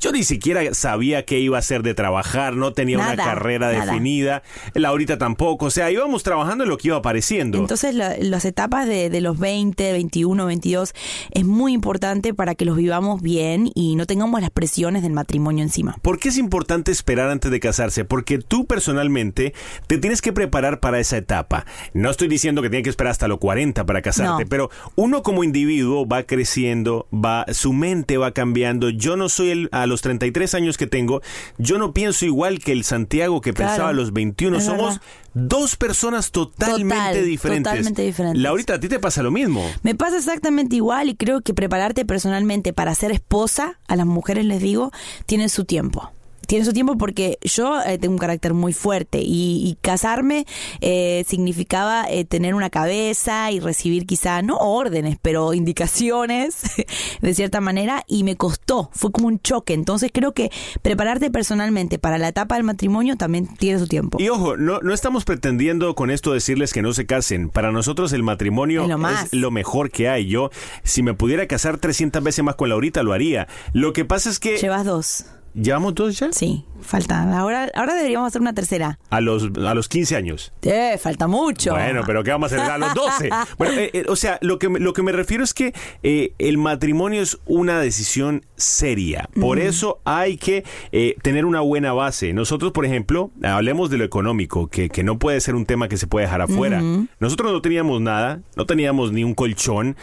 Yo 0.00 0.10
ni 0.12 0.24
siquiera 0.24 0.74
sabía 0.74 1.24
qué 1.24 1.38
iba 1.38 1.56
a 1.56 1.60
hacer 1.60 1.82
de 1.82 1.94
trabajar, 1.94 2.54
no 2.56 2.72
tenía 2.72 2.98
una 2.98 3.14
carrera 3.16 3.72
nada. 3.72 3.84
definida. 3.86 4.42
Laurita 4.74 5.18
tampoco, 5.18 5.66
o 5.66 5.70
sea, 5.70 5.90
íbamos 5.90 6.22
trabajando 6.22 6.64
en 6.64 6.70
lo 6.70 6.78
que 6.78 6.88
iba 6.88 6.96
apareciendo. 6.96 7.58
Entonces 7.58 7.94
la- 7.94 8.16
las 8.18 8.44
etapas 8.46 8.86
de, 8.88 9.10
de 9.10 9.20
los 9.20 9.38
20, 9.38 9.92
21, 9.92 10.46
22 10.46 10.94
es 11.30 11.44
muy 11.44 11.72
importante 11.74 12.32
para 12.34 12.54
que 12.54 12.64
los 12.64 12.76
vivamos 12.76 13.20
bien 13.22 13.70
y 13.74 13.96
no 13.96 14.06
tengamos 14.06 14.40
las 14.40 14.50
presiones 14.50 15.02
del 15.02 15.12
matrimonio 15.12 15.62
encima. 15.62 15.96
¿Por 16.02 16.18
qué 16.18 16.30
es 16.30 16.38
importante 16.38 16.90
esperar 16.90 17.28
antes 17.30 17.50
de 17.50 17.60
casarse? 17.60 18.04
Porque 18.04 18.38
tú 18.38 18.66
personalmente 18.66 19.52
te 19.86 19.98
tienes 19.98 20.22
que 20.22 20.32
preparar 20.38 20.78
para 20.78 21.00
esa 21.00 21.16
etapa. 21.16 21.66
No 21.94 22.10
estoy 22.10 22.28
diciendo 22.28 22.62
que 22.62 22.70
tienes 22.70 22.84
que 22.84 22.90
esperar 22.90 23.10
hasta 23.10 23.26
los 23.26 23.38
40 23.38 23.84
para 23.86 24.02
casarte, 24.02 24.44
No. 24.44 24.48
pero 24.48 24.70
uno 24.94 25.24
como 25.24 25.42
individuo 25.42 26.06
va 26.06 26.22
creciendo, 26.22 27.08
va 27.12 27.44
su 27.52 27.72
mente 27.72 28.18
va 28.18 28.30
cambiando. 28.30 28.88
Yo 28.88 29.16
no 29.16 29.28
soy 29.28 29.50
el 29.50 29.68
a 29.72 29.86
los 29.86 30.00
33 30.00 30.54
años 30.54 30.76
que 30.78 30.86
tengo, 30.86 31.22
yo 31.58 31.76
no 31.78 31.92
pienso 31.92 32.24
igual 32.24 32.60
que 32.60 32.70
el 32.70 32.84
Santiago 32.84 33.40
que 33.40 33.52
Claro. 33.52 33.70
pensaba 33.72 33.88
a 33.88 33.92
los 33.92 34.12
21. 34.12 34.58
Es 34.58 34.64
Somos 34.64 35.00
dos 35.34 35.74
personas 35.74 36.30
totalmente 36.30 36.94
Total, 36.94 37.24
diferentes. 37.24 37.64
totalmente 37.72 38.02
diferentes. 38.02 38.40
Laurita, 38.40 38.74
a 38.74 38.80
ti 38.80 38.88
te 38.88 39.00
pasa 39.00 39.24
lo 39.24 39.32
mismo. 39.32 39.64
Me 39.82 39.96
pasa 39.96 40.18
exactamente 40.18 40.76
igual 40.76 41.08
y 41.08 41.16
creo 41.16 41.40
que 41.40 41.52
prepararte 41.52 42.04
personalmente 42.04 42.72
para 42.72 42.94
ser 42.94 43.10
esposa, 43.10 43.80
a 43.88 43.96
las 43.96 44.06
mujeres 44.06 44.44
les 44.44 44.62
digo, 44.62 44.92
tiene 45.26 45.48
su 45.48 45.64
tiempo. 45.64 46.12
Tiene 46.48 46.64
su 46.64 46.72
tiempo 46.72 46.96
porque 46.96 47.38
yo 47.42 47.78
eh, 47.82 47.98
tengo 47.98 48.14
un 48.14 48.18
carácter 48.18 48.54
muy 48.54 48.72
fuerte 48.72 49.20
y, 49.20 49.68
y 49.68 49.76
casarme 49.82 50.46
eh, 50.80 51.22
significaba 51.28 52.06
eh, 52.08 52.24
tener 52.24 52.54
una 52.54 52.70
cabeza 52.70 53.52
y 53.52 53.60
recibir 53.60 54.06
quizá, 54.06 54.40
no 54.40 54.56
órdenes, 54.56 55.18
pero 55.20 55.52
indicaciones 55.52 56.62
de 57.20 57.34
cierta 57.34 57.60
manera 57.60 58.02
y 58.06 58.24
me 58.24 58.36
costó, 58.36 58.88
fue 58.94 59.12
como 59.12 59.26
un 59.26 59.40
choque. 59.40 59.74
Entonces 59.74 60.10
creo 60.10 60.32
que 60.32 60.50
prepararte 60.80 61.30
personalmente 61.30 61.98
para 61.98 62.16
la 62.16 62.28
etapa 62.28 62.54
del 62.54 62.64
matrimonio 62.64 63.16
también 63.16 63.46
tiene 63.58 63.78
su 63.78 63.86
tiempo. 63.86 64.16
Y 64.18 64.30
ojo, 64.30 64.56
no, 64.56 64.80
no 64.80 64.94
estamos 64.94 65.26
pretendiendo 65.26 65.94
con 65.94 66.10
esto 66.10 66.32
decirles 66.32 66.72
que 66.72 66.80
no 66.80 66.94
se 66.94 67.04
casen. 67.04 67.50
Para 67.50 67.72
nosotros 67.72 68.14
el 68.14 68.22
matrimonio 68.22 68.84
Es 68.84 68.88
lo 68.88 68.96
más. 68.96 69.24
es 69.24 69.32
lo 69.34 69.50
mejor 69.50 69.90
que 69.90 70.08
hay. 70.08 70.26
Yo, 70.28 70.48
si 70.82 71.02
me 71.02 71.12
pudiera 71.12 71.46
casar 71.46 71.76
300 71.76 72.22
veces 72.22 72.42
más 72.42 72.54
con 72.54 72.70
Laurita, 72.70 73.02
lo 73.02 73.12
haría. 73.12 73.48
Lo 73.74 73.92
que 73.92 74.06
pasa 74.06 74.30
es 74.30 74.38
que... 74.38 74.56
Llevas 74.56 74.86
dos. 74.86 75.26
¿Llevamos 75.60 75.94
dos 75.94 76.18
ya? 76.18 76.32
Sí, 76.32 76.64
falta. 76.80 77.36
Ahora, 77.36 77.68
ahora 77.74 77.94
deberíamos 77.94 78.28
hacer 78.28 78.40
una 78.40 78.54
tercera. 78.54 78.98
A 79.10 79.20
los, 79.20 79.50
a 79.66 79.74
los 79.74 79.88
15 79.88 80.14
años. 80.14 80.52
Eh, 80.62 80.96
falta 80.98 81.26
mucho. 81.26 81.72
Bueno, 81.72 82.02
pero 82.06 82.22
¿qué 82.22 82.30
vamos 82.30 82.52
a 82.52 82.56
hacer 82.56 82.70
a 82.70 82.78
los 82.78 82.94
12? 82.94 83.30
Bueno, 83.58 83.74
eh, 83.74 83.90
eh, 83.92 84.04
o 84.08 84.14
sea, 84.14 84.38
lo 84.40 84.58
que, 84.58 84.68
lo 84.68 84.92
que 84.92 85.02
me 85.02 85.10
refiero 85.10 85.42
es 85.42 85.54
que 85.54 85.74
eh, 86.02 86.32
el 86.38 86.58
matrimonio 86.58 87.22
es 87.22 87.38
una 87.46 87.80
decisión 87.80 88.44
seria. 88.56 89.28
Por 89.40 89.58
eso 89.58 90.00
hay 90.04 90.36
que 90.36 90.64
eh, 90.92 91.16
tener 91.22 91.44
una 91.44 91.60
buena 91.60 91.92
base. 91.92 92.32
Nosotros, 92.32 92.72
por 92.72 92.86
ejemplo, 92.86 93.30
hablemos 93.42 93.90
de 93.90 93.98
lo 93.98 94.04
económico, 94.04 94.68
que, 94.68 94.88
que 94.88 95.02
no 95.02 95.18
puede 95.18 95.40
ser 95.40 95.56
un 95.56 95.66
tema 95.66 95.88
que 95.88 95.96
se 95.96 96.06
puede 96.06 96.26
dejar 96.26 96.42
afuera. 96.42 96.80
Nosotros 97.18 97.52
no 97.52 97.60
teníamos 97.62 98.00
nada, 98.00 98.40
no 98.54 98.66
teníamos 98.66 99.12
ni 99.12 99.24
un 99.24 99.34
colchón. 99.34 99.96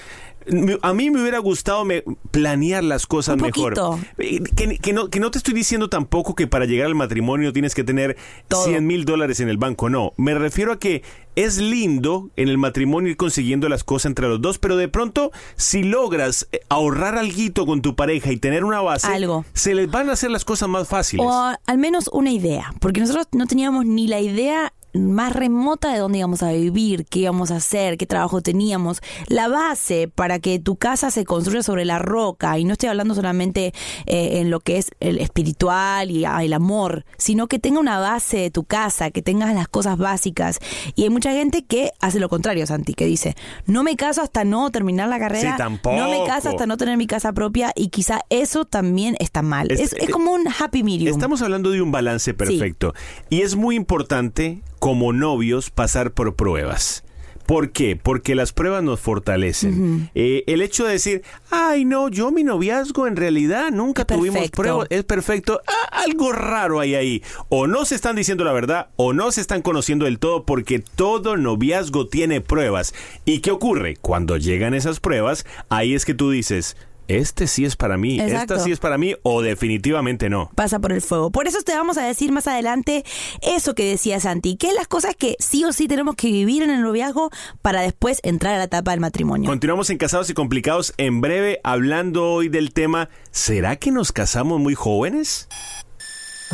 A 0.82 0.94
mí 0.94 1.10
me 1.10 1.22
hubiera 1.22 1.40
gustado 1.40 1.86
me- 1.86 2.04
planear 2.32 2.84
las 2.84 3.08
cosas 3.08 3.36
Un 3.36 3.42
mejor. 3.42 3.74
Eh, 4.18 4.42
Que, 4.56 4.78
que 4.78 4.94
no, 4.94 5.10
que 5.10 5.20
no 5.20 5.32
te 5.32 5.38
estoy 5.38 5.54
diciendo 5.54 5.90
tampoco 5.90 6.36
que 6.36 6.48
para 6.48 6.66
llegar 6.66 6.88
al 6.88 6.96
matrimonio 6.96 7.54
tienes 7.54 7.74
que 7.75 7.84
tener 7.84 8.18
Todo. 8.48 8.66
100 8.66 8.86
mil 8.86 9.06
dólares 9.06 9.40
en 9.40 9.50
el 9.50 9.58
banco. 9.58 9.90
No, 9.90 10.14
me 10.18 10.34
refiero 10.36 10.72
a 10.74 10.80
que 10.80 11.04
es 11.36 11.58
lindo 11.58 12.30
en 12.38 12.48
el 12.48 12.58
matrimonio 12.58 13.10
ir 13.12 13.18
consiguiendo 13.18 13.68
las 13.70 13.84
cosas 13.84 14.06
entre 14.08 14.28
los 14.28 14.42
dos, 14.42 14.58
pero 14.58 14.78
de 14.78 14.88
pronto 14.88 15.32
si 15.58 15.84
logras 15.84 16.48
eh, 16.52 16.62
ahorrar 16.70 17.18
algo 17.18 17.36
con 17.66 17.82
tu 17.82 17.96
pareja 17.96 18.32
y 18.32 18.38
tener 18.38 18.64
una 18.64 18.80
base, 18.82 19.08
Algo. 19.08 19.44
se 19.54 19.75
les 19.75 19.92
van 19.92 20.10
a 20.10 20.14
hacer 20.14 20.32
las 20.32 20.46
cosas 20.46 20.70
más 20.70 20.88
fáciles. 20.88 21.25
O 21.25 21.54
al 21.66 21.78
menos 21.78 22.10
una 22.14 22.32
idea, 22.32 22.74
porque 22.80 23.02
nosotros 23.02 23.28
no 23.34 23.46
teníamos 23.46 23.86
ni 23.86 24.08
la 24.08 24.22
idea 24.22 24.74
más 24.96 25.34
remota 25.34 25.92
de 25.92 26.00
dónde 26.00 26.20
íbamos 26.20 26.44
a 26.44 26.52
vivir, 26.52 27.06
qué 27.06 27.20
íbamos 27.20 27.52
a 27.52 27.58
hacer, 27.58 27.98
qué 27.98 28.06
trabajo 28.06 28.42
teníamos, 28.42 29.02
la 29.28 29.48
base 29.48 30.08
para 30.14 30.40
que 30.40 30.60
tu 30.60 30.75
casa 30.78 31.12
se 31.12 31.25
construya 31.25 31.64
sobre 31.64 31.86
la 31.86 32.00
roca, 32.00 32.58
y 32.60 32.64
no 32.66 32.74
estoy 32.74 32.90
hablando 32.90 33.16
solamente 33.16 33.74
eh, 34.06 34.40
en 34.40 34.50
lo 34.50 34.60
que 34.60 34.78
es 34.78 34.92
el 35.00 35.20
espiritual 35.20 36.12
y 36.12 36.25
ah, 36.25 36.44
el 36.44 36.54
amor, 36.54 37.06
sino 37.18 37.48
que 37.48 37.60
tenga 37.60 37.80
una 37.80 38.00
base 38.00 38.38
de 38.38 38.52
tu 38.52 38.64
casa, 38.64 39.12
que 39.12 39.22
tengas 39.22 39.54
las 39.54 39.68
cosas 39.68 39.98
básicas. 39.98 40.60
Y 40.96 41.04
hay 41.04 41.10
mucha 41.10 41.32
gente 41.32 41.64
que 41.66 41.92
hace 42.02 42.20
lo 42.20 42.30
contrario, 42.30 42.66
Santi, 42.68 42.94
que 42.94 43.06
dice, 43.06 43.36
no 43.66 43.84
me 43.84 43.96
caso 43.96 44.22
hasta 44.22 44.44
no 44.44 44.70
terminar 44.72 45.10
la 45.10 45.20
carrera, 45.20 45.52
Sí, 45.52 45.58
tampoco. 45.58 45.96
no 45.98 46.10
me 46.10 46.25
caso 46.28 46.50
hasta 46.50 46.66
no 46.66 46.78
tener 46.78 46.98
mi 46.98 47.08
casa 47.08 47.34
propia, 47.34 47.72
y 47.75 47.90
quizá 47.90 48.22
eso 48.30 48.66
también 48.66 49.16
está 49.20 49.42
mal. 49.42 49.72
Es- 49.72 49.80
Es, 49.80 49.94
es 49.94 50.10
como 50.10 50.32
un 50.32 50.46
happy 50.48 50.84
medium. 50.84 51.14
Estamos 51.14 51.42
hablando 51.42 51.70
de 51.70 51.82
un 51.82 51.92
balance 51.92 52.34
perfecto. 52.34 52.94
Y 53.30 53.42
es 53.42 53.56
muy 53.56 53.75
importante, 53.75 54.62
como 54.86 55.13
novios, 55.13 55.72
pasar 55.72 56.12
por 56.12 56.36
pruebas. 56.36 57.04
¿Por 57.48 57.72
qué? 57.72 57.96
Porque 57.96 58.36
las 58.36 58.54
pruebas 58.54 58.84
nos 58.84 59.00
fortalecen. 59.00 60.12
Eh, 60.13 60.44
el 60.46 60.62
hecho 60.62 60.86
de 60.86 60.92
decir, 60.92 61.24
ay, 61.50 61.86
no, 61.86 62.08
yo 62.10 62.30
mi 62.30 62.44
noviazgo 62.44 63.08
en 63.08 63.15
realidad 63.15 63.72
nunca 63.72 64.06
tuvimos 64.06 64.51
pruebas, 64.51 64.86
es 64.92 65.04
perfecto. 65.04 65.60
Ah, 65.65 66.04
algo 66.04 66.32
raro 66.34 66.80
hay 66.80 66.94
ahí. 66.94 67.24
O 67.50 67.65
no 67.65 67.84
se 67.86 67.96
están 67.96 68.15
diciendo 68.15 68.44
la 68.44 68.54
verdad, 68.54 68.89
o 68.96 69.12
no 69.12 69.32
se 69.32 69.42
están 69.42 69.63
conociendo 69.63 70.06
del 70.06 70.20
todo, 70.20 70.46
porque 70.46 70.77
todo 70.77 71.36
noviazgo 71.36 72.06
tiene 72.08 72.42
pruebas. 72.42 72.94
¿Y 73.25 73.39
qué 73.39 73.50
ocurre? 73.50 73.98
Cuando 74.00 74.38
llegan 74.38 74.75
esas 74.75 75.00
pruebas, 75.00 75.48
ahí 75.70 75.96
es 75.96 76.06
que 76.06 76.13
tú 76.13 76.30
dices, 76.30 76.77
este 77.08 77.48
sí 77.48 77.66
es 77.66 77.76
para 77.76 77.98
mí, 77.98 78.20
Exacto. 78.20 78.56
esta 78.56 78.64
sí 78.66 78.72
es 78.72 78.80
para 78.80 78.98
mí, 78.98 79.16
o 79.24 79.42
definitivamente 79.42 80.30
no. 80.30 80.50
pasa 80.56 80.80
por 80.80 80.92
el 80.92 81.02
fuego. 81.02 81.32
Por 81.32 81.48
eso 81.48 81.62
te 81.62 81.74
vamos 81.76 81.98
a 81.98 82.06
decir 82.06 82.32
más 82.32 82.48
adelante 82.48 83.04
eso 83.42 83.76
que 83.76 83.86
decía 83.90 84.20
Santi, 84.20 84.58
que 84.58 84.68
es 84.68 84.74
las 84.74 84.88
cosas 84.88 85.16
que 85.16 85.36
sí 85.40 85.64
o 85.66 85.74
sí 85.74 85.88
tenemos 85.88 86.16
que 86.16 86.28
vivir 86.28 86.64
en 86.64 86.70
el 86.70 86.82
noviazgo 86.82 87.30
para 87.62 87.82
después 87.82 88.20
entrar 88.24 88.56
a 88.56 88.58
la 88.58 88.64
etapa 88.66 88.92
del 88.92 89.00
matrimonio. 89.00 89.50
Continuamos 89.50 89.90
en 89.90 89.98
Casados 89.98 90.30
y 90.30 90.34
Complicados 90.34 90.94
en 90.98 91.22
breve 91.22 91.60
hablando 91.64 92.32
hoy 92.32 92.50
del 92.50 92.74
tema 92.74 93.10
¿Será 93.32 93.76
que 93.76 93.92
nos 93.92 94.12
casamos 94.12 94.60
muy 94.60 94.76
jóvenes? 94.76 95.48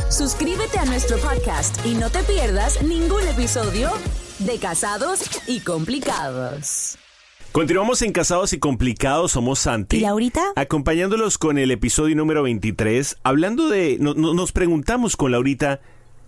Suscríbete 0.10 0.79
a 0.79 0.86
nuestro 0.86 1.17
podcast 1.17 1.86
y 1.86 1.93
no 1.93 2.10
te 2.10 2.24
pierdas 2.24 2.81
ningún 2.81 3.27
episodio 3.27 3.91
de 4.39 4.58
Casados 4.58 5.22
y 5.48 5.60
Complicados. 5.60 6.98
Continuamos 7.51 8.01
en 8.01 8.13
Casados 8.13 8.53
y 8.53 8.60
Complicados, 8.60 9.34
somos 9.34 9.60
Santi. 9.60 9.98
¿Y 9.98 10.01
Laurita? 10.01 10.41
Acompañándolos 10.55 11.38
con 11.38 11.58
el 11.58 11.72
episodio 11.72 12.15
número 12.15 12.43
23, 12.43 13.17
hablando 13.24 13.67
de... 13.67 13.98
no- 14.00 14.13
no- 14.13 14.34
nos 14.34 14.53
preguntamos 14.53 15.17
con 15.17 15.34
Laurita, 15.34 15.81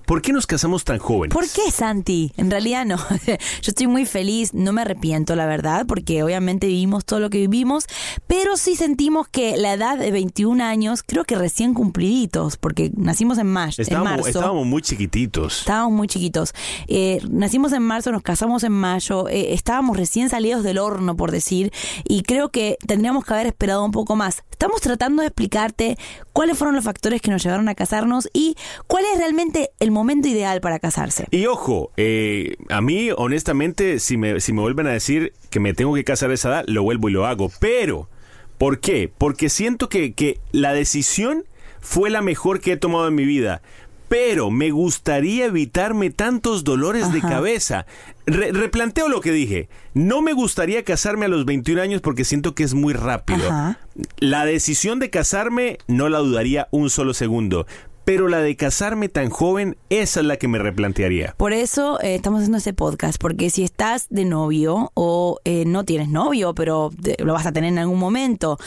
¿por 0.06 0.22
qué 0.22 0.32
nos 0.34 0.48
casamos 0.48 0.84
tan 0.84 1.00
jóvenes? 1.00 1.34
¿Por 1.34 1.48
qué, 1.50 1.72
Santi? 1.72 2.32
En 2.38 2.50
realidad 2.52 2.86
no. 2.86 2.98
Yo 3.28 3.36
estoy 3.68 3.88
muy 3.88 4.06
feliz, 4.06 4.54
no 4.54 4.74
me 4.74 4.82
arrepiento, 4.82 5.36
la 5.36 5.46
verdad, 5.46 5.86
porque 5.88 6.24
obviamente 6.24 6.68
vivimos 6.68 7.06
todo 7.06 7.20
lo 7.20 7.30
que 7.30 7.40
vivimos, 7.40 7.86
pero 8.28 8.58
sí 8.58 8.76
sentimos 8.76 9.28
que 9.28 9.58
la 9.58 9.74
edad 9.74 9.98
de 9.98 10.12
21 10.12 10.64
años, 10.64 11.04
creo 11.04 11.24
que 11.24 11.36
recién 11.36 11.74
cumpliditos, 11.74 12.58
porque 12.58 12.92
nacimos 12.96 13.38
en, 13.38 13.48
ma- 13.48 13.66
en 13.66 13.74
Estábamos, 13.78 14.10
marzo. 14.12 14.28
estábamos 14.28 14.66
muy 14.66 14.82
chiquititos. 14.82 15.60
Estábamos 15.60 15.94
muy 15.94 16.08
chiquitos. 16.08 16.54
Eh, 16.88 17.20
nacimos 17.30 17.72
en 17.74 17.84
marzo, 17.84 18.12
nos 18.12 18.22
casamos 18.24 18.64
en 18.64 18.72
mayo, 18.74 19.28
eh, 19.30 19.54
estábamos 19.54 19.98
recién 19.98 20.30
salidos 20.30 20.64
del 20.64 20.78
horno, 20.78 21.16
por 21.16 21.32
decir, 21.32 21.72
y 22.08 22.24
creo 22.24 22.50
que 22.50 22.78
tendríamos 22.88 23.26
que 23.26 23.34
haber 23.34 23.48
esperado 23.48 23.84
un 23.84 23.92
poco 23.92 24.16
más. 24.16 24.44
Estamos 24.52 24.82
tratando 24.82 25.22
de 25.22 25.28
explicarte 25.28 25.98
cuáles 26.32 26.58
fueron 26.58 26.76
los 26.76 26.86
factores 26.86 27.22
que 27.22 27.32
nos 27.32 27.44
llevaron 27.44 27.68
a 27.70 27.76
casarnos 27.76 28.30
y 28.34 28.56
cuál 28.88 29.04
es 29.12 29.18
realmente 29.18 29.72
el 29.80 29.92
momento 29.94 30.28
ideal 30.28 30.60
para 30.62 30.80
casarse. 30.80 31.26
Y 31.32 31.46
ojo, 31.46 31.92
eh, 31.98 32.56
a 32.70 32.82
mí 32.82 33.10
honestamente, 33.16 34.00
si 34.00 34.18
me, 34.18 34.40
si 34.40 34.54
me 34.54 34.62
vuelven 34.62 34.88
a 34.88 34.92
decir 34.92 35.34
que 35.50 35.60
me 35.60 35.74
tengo 35.74 35.94
que 35.96 36.04
casar 36.04 36.32
a 36.32 36.34
esa 36.34 36.50
edad, 36.50 36.66
lo 36.68 36.84
vuelvo 36.84 37.10
y 37.10 37.14
lo 37.14 37.26
hago. 37.26 37.52
Pero, 37.60 38.10
¿por 38.58 38.80
qué? 38.80 39.12
Porque 39.18 39.50
siento 39.50 39.90
que, 39.90 40.14
que 40.14 40.40
la 40.52 40.74
decisión 40.74 41.46
fue 41.80 42.10
la 42.10 42.22
mejor 42.22 42.60
que 42.62 42.74
he 42.74 42.78
tomado 42.78 43.08
en 43.08 43.16
mi 43.16 43.26
vida. 43.26 43.62
Pero 44.10 44.52
me 44.52 44.70
gustaría 44.70 45.46
evitarme 45.46 46.12
tantos 46.12 46.64
dolores 46.64 47.12
de 47.12 47.20
cabeza. 47.22 47.88
Re- 48.28 48.52
replanteo 48.52 49.10
lo 49.10 49.22
que 49.22 49.32
dije. 49.32 49.70
No 49.96 50.22
me 50.22 50.34
gustaría 50.34 50.84
casarme 50.84 51.26
a 51.26 51.30
los 51.30 51.46
21 51.46 51.82
años 51.82 52.02
porque 52.02 52.24
siento 52.24 52.54
que 52.54 52.64
es 52.64 52.76
muy 52.76 52.94
rápido. 52.94 53.48
Ajá. 53.48 53.80
La 54.20 54.46
decisión 54.46 55.00
de 55.00 55.10
casarme 55.10 55.80
no 55.88 56.10
la 56.10 56.20
dudaría 56.20 56.68
un 56.70 56.92
solo 56.92 57.16
segundo. 57.16 57.66
Pero 58.06 58.28
la 58.28 58.40
de 58.40 58.56
casarme 58.56 59.08
tan 59.10 59.30
joven, 59.30 59.78
esa 59.90 60.20
es 60.20 60.26
la 60.26 60.38
que 60.38 60.48
me 60.48 60.60
replantearía. 60.60 61.36
Por 61.38 61.54
eso 61.54 62.00
eh, 62.02 62.16
estamos 62.16 62.40
haciendo 62.40 62.58
este 62.58 62.74
podcast, 62.74 63.18
porque 63.20 63.50
si 63.50 63.64
estás 63.64 64.08
de 64.10 64.26
novio 64.26 64.92
o 64.94 65.40
eh, 65.46 65.64
no 65.66 65.86
tienes 65.86 66.10
novio, 66.10 66.54
pero 66.54 66.90
te- 67.02 67.16
lo 67.24 67.34
vas 67.34 67.46
a 67.46 67.52
tener 67.54 67.70
en 67.72 67.80
algún 67.80 68.00
momento, 68.00 68.58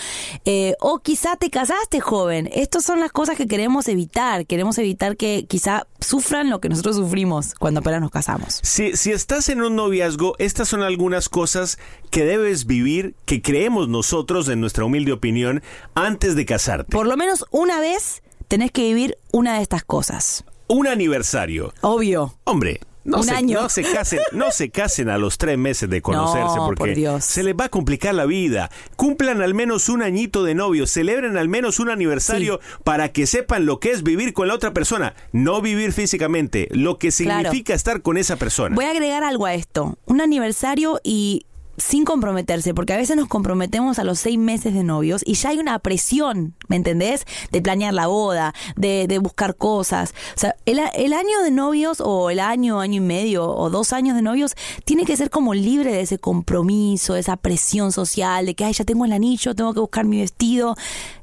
eh, 0.44 0.74
o 0.80 1.00
quizá 1.00 1.36
te 1.36 1.50
casaste 1.50 2.00
joven, 2.00 2.48
estas 2.52 2.84
son 2.84 3.00
las 3.00 3.12
cosas 3.12 3.36
que 3.36 3.46
queremos 3.46 3.88
evitar. 3.88 4.46
Queremos 4.46 4.78
evitar 4.78 5.16
que 5.16 5.44
quizá 5.46 5.86
sufran 6.00 6.48
lo 6.50 6.60
que 6.60 6.68
nosotros 6.68 6.96
sufrimos 6.96 7.54
cuando 7.54 7.80
apenas 7.80 8.00
nos 8.00 8.10
casamos. 8.10 8.60
Si, 8.62 8.96
si 8.96 9.12
estás 9.12 9.48
en 9.48 9.60
un 9.62 9.76
noviazgo, 9.76 10.34
estas 10.38 10.68
son 10.68 10.82
algunas 10.82 11.28
cosas 11.28 11.78
que 12.10 12.24
debes 12.24 12.66
vivir, 12.66 13.14
que 13.26 13.42
creemos 13.42 13.88
nosotros, 13.88 14.48
en 14.48 14.60
nuestra 14.60 14.84
humilde 14.84 15.12
opinión, 15.12 15.62
antes 15.94 16.36
de 16.36 16.46
casarte. 16.46 16.90
Por 16.92 17.06
lo 17.06 17.16
menos 17.16 17.44
una 17.50 17.80
vez 17.80 18.22
tenés 18.48 18.70
que 18.72 18.82
vivir 18.82 19.16
una 19.32 19.56
de 19.56 19.62
estas 19.62 19.84
cosas. 19.84 20.44
Un 20.68 20.86
aniversario. 20.86 21.72
Obvio. 21.80 22.34
Hombre, 22.44 22.80
no, 23.04 23.18
Un 23.18 23.22
se, 23.24 23.30
año. 23.34 23.62
no 23.62 23.68
se 23.68 23.84
casen, 23.84 24.18
no 24.32 24.50
se 24.50 24.70
casen 24.70 25.08
a 25.10 25.16
los 25.16 25.38
tres 25.38 25.56
meses 25.56 25.88
de 25.88 26.02
conocerse 26.02 26.56
No, 26.56 26.66
porque 26.66 26.78
por 26.78 26.94
Dios. 26.94 27.24
se 27.24 27.44
les 27.44 27.54
va 27.54 27.66
a 27.66 27.68
complicar 27.68 28.14
la 28.16 28.26
vida. 28.26 28.68
Cumplan 28.96 29.42
al 29.42 29.54
menos 29.54 29.88
un 29.88 30.02
añito 30.02 30.42
de 30.42 30.56
novio, 30.56 30.88
celebren 30.88 31.36
al 31.36 31.48
menos 31.48 31.78
un 31.78 31.88
aniversario 31.88 32.58
para 32.82 33.12
que 33.12 33.28
sepan 33.28 33.64
lo 33.64 33.78
que 33.78 33.92
es 33.92 34.02
vivir 34.02 34.32
con 34.32 34.48
la 34.48 34.54
otra 34.54 34.72
persona, 34.72 35.14
no 35.30 35.60
vivir 35.62 35.92
físicamente, 35.92 36.66
lo 36.72 36.98
que 36.98 37.10
Claro. 37.12 37.42
significa 37.44 37.74
estar 37.74 38.02
con 38.02 38.16
esa 38.18 38.34
persona. 38.34 38.74
Voy 38.74 38.86
a 38.86 38.90
agregar 38.90 39.22
algo 39.22 39.46
a 39.46 39.54
esto. 39.54 39.96
Un 40.06 40.20
aniversario 40.20 41.00
y 41.04 41.45
sin 41.76 42.04
comprometerse, 42.04 42.74
porque 42.74 42.92
a 42.92 42.96
veces 42.96 43.16
nos 43.16 43.28
comprometemos 43.28 43.98
a 43.98 44.04
los 44.04 44.18
seis 44.18 44.38
meses 44.38 44.74
de 44.74 44.84
novios 44.84 45.22
y 45.24 45.34
ya 45.34 45.50
hay 45.50 45.58
una 45.58 45.78
presión, 45.78 46.54
¿me 46.68 46.76
entendés? 46.76 47.26
De 47.50 47.60
planear 47.62 47.94
la 47.94 48.06
boda, 48.06 48.54
de, 48.76 49.06
de 49.06 49.18
buscar 49.18 49.56
cosas. 49.56 50.14
O 50.36 50.40
sea, 50.40 50.56
el, 50.66 50.80
el 50.94 51.12
año 51.12 51.42
de 51.42 51.50
novios 51.50 52.00
o 52.00 52.30
el 52.30 52.40
año, 52.40 52.80
año 52.80 52.96
y 52.96 53.00
medio 53.00 53.48
o 53.48 53.70
dos 53.70 53.92
años 53.92 54.16
de 54.16 54.22
novios 54.22 54.54
tiene 54.84 55.04
que 55.04 55.16
ser 55.16 55.30
como 55.30 55.54
libre 55.54 55.92
de 55.92 56.00
ese 56.00 56.18
compromiso, 56.18 57.14
de 57.14 57.20
esa 57.20 57.36
presión 57.36 57.92
social, 57.92 58.46
de 58.46 58.54
que, 58.54 58.64
ay, 58.64 58.72
ya 58.72 58.84
tengo 58.84 59.04
el 59.04 59.12
anillo, 59.12 59.54
tengo 59.54 59.74
que 59.74 59.80
buscar 59.80 60.04
mi 60.04 60.20
vestido. 60.20 60.76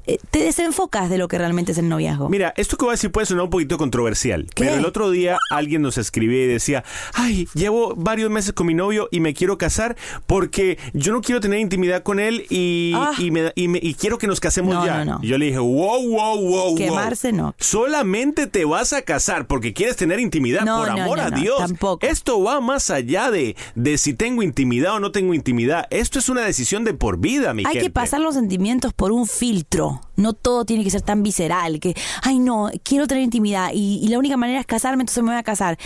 Eh, 0.05 0.17
te 0.31 0.39
desenfocas 0.39 1.09
de 1.09 1.17
lo 1.17 1.27
que 1.29 1.37
realmente 1.37 1.71
es 1.71 1.77
el 1.77 1.87
noviazgo. 1.87 2.27
Mira, 2.29 2.53
esto 2.57 2.75
que 2.77 2.83
voy 2.85 2.91
a 2.91 2.95
decir 2.95 3.11
puede 3.11 3.25
sonar 3.25 3.45
un 3.45 3.49
poquito 3.49 3.77
controversial, 3.77 4.47
¿Qué? 4.53 4.65
pero 4.65 4.75
el 4.75 4.85
otro 4.85 5.09
día 5.11 5.37
alguien 5.49 5.81
nos 5.81 5.97
escribía 5.97 6.43
y 6.43 6.47
decía, 6.47 6.83
ay, 7.13 7.47
llevo 7.53 7.93
varios 7.95 8.29
meses 8.29 8.51
con 8.53 8.67
mi 8.67 8.73
novio 8.73 9.07
y 9.11 9.19
me 9.21 9.33
quiero 9.33 9.57
casar 9.57 9.95
porque 10.27 10.77
yo 10.93 11.13
no 11.13 11.21
quiero 11.21 11.39
tener 11.39 11.59
intimidad 11.59 12.03
con 12.03 12.19
él 12.19 12.45
y, 12.49 12.91
Ah. 12.95 13.11
y, 13.17 13.31
me- 13.31 13.51
y 13.55 13.67
me- 13.69 13.79
y 13.81 13.93
quiero 13.93 14.17
que 14.17 14.27
nos 14.27 14.39
casemos 14.39 14.73
No, 14.75 14.85
ya. 14.85 15.05
no, 15.05 15.19
no. 15.19 15.19
Y 15.23 15.27
yo 15.27 15.37
le 15.37 15.45
dije, 15.45 15.59
wow, 15.59 16.05
wow, 16.07 16.07
wow, 16.07 16.41
wow. 16.41 16.75
Quemarse, 16.75 17.31
no. 17.31 17.55
Solamente 17.59 18.47
te 18.47 18.65
vas 18.65 18.91
a 18.93 19.01
casar 19.03 19.47
porque 19.47 19.73
quieres 19.73 19.95
tener 19.95 20.19
intimidad, 20.19 20.65
por 20.65 20.89
amor 20.89 21.17
no, 21.17 21.23
a 21.23 21.29
no, 21.29 21.37
Dios. 21.39 21.57
tampoco. 21.59 22.05
Esto 22.05 22.41
va 22.43 22.59
más 22.59 22.89
allá 22.89 23.31
de, 23.31 23.55
de 23.75 23.97
si 23.97 24.13
tengo 24.13 24.43
intimidad 24.43 24.95
o 24.95 24.99
no 24.99 25.11
tengo 25.11 25.33
intimidad. 25.33 25.87
Esto 25.91 26.19
es 26.19 26.27
una 26.29 26.41
decisión 26.41 26.83
de 26.83 26.93
por 26.93 27.17
vida, 27.19 27.53
mi 27.53 27.63
Hay 27.65 27.73
gente. 27.73 27.87
que 27.87 27.89
pasar 27.91 28.19
los 28.21 28.35
sentimientos 28.35 28.93
por 28.93 29.11
un 29.11 29.27
filtro. 29.27 29.92
No 30.15 30.33
todo 30.33 30.65
tiene 30.65 30.83
que 30.83 30.89
ser 30.89 31.01
tan 31.01 31.23
visceral. 31.23 31.79
Que, 31.79 31.95
ay, 32.21 32.39
no, 32.39 32.69
quiero 32.83 33.07
tener 33.07 33.23
intimidad 33.23 33.71
y, 33.73 33.99
y 34.03 34.07
la 34.09 34.19
única 34.19 34.37
manera 34.37 34.59
es 34.59 34.65
casarme, 34.65 35.03
entonces 35.03 35.23
me 35.23 35.31
voy 35.31 35.39
a 35.39 35.43
casar. 35.43 35.77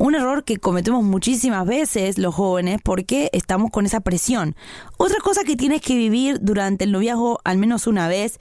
Un 0.00 0.14
error 0.14 0.44
que 0.44 0.58
cometemos 0.58 1.04
muchísimas 1.04 1.66
veces 1.66 2.18
los 2.18 2.34
jóvenes 2.34 2.80
porque 2.82 3.30
estamos 3.32 3.70
con 3.70 3.86
esa 3.86 4.00
presión. 4.00 4.56
Otra 4.96 5.18
cosa 5.20 5.44
que 5.44 5.56
tienes 5.56 5.80
que 5.82 5.94
vivir 5.94 6.38
durante 6.40 6.84
el 6.84 6.92
noviazgo 6.92 7.40
al 7.44 7.58
menos 7.58 7.86
una 7.86 8.08
vez 8.08 8.38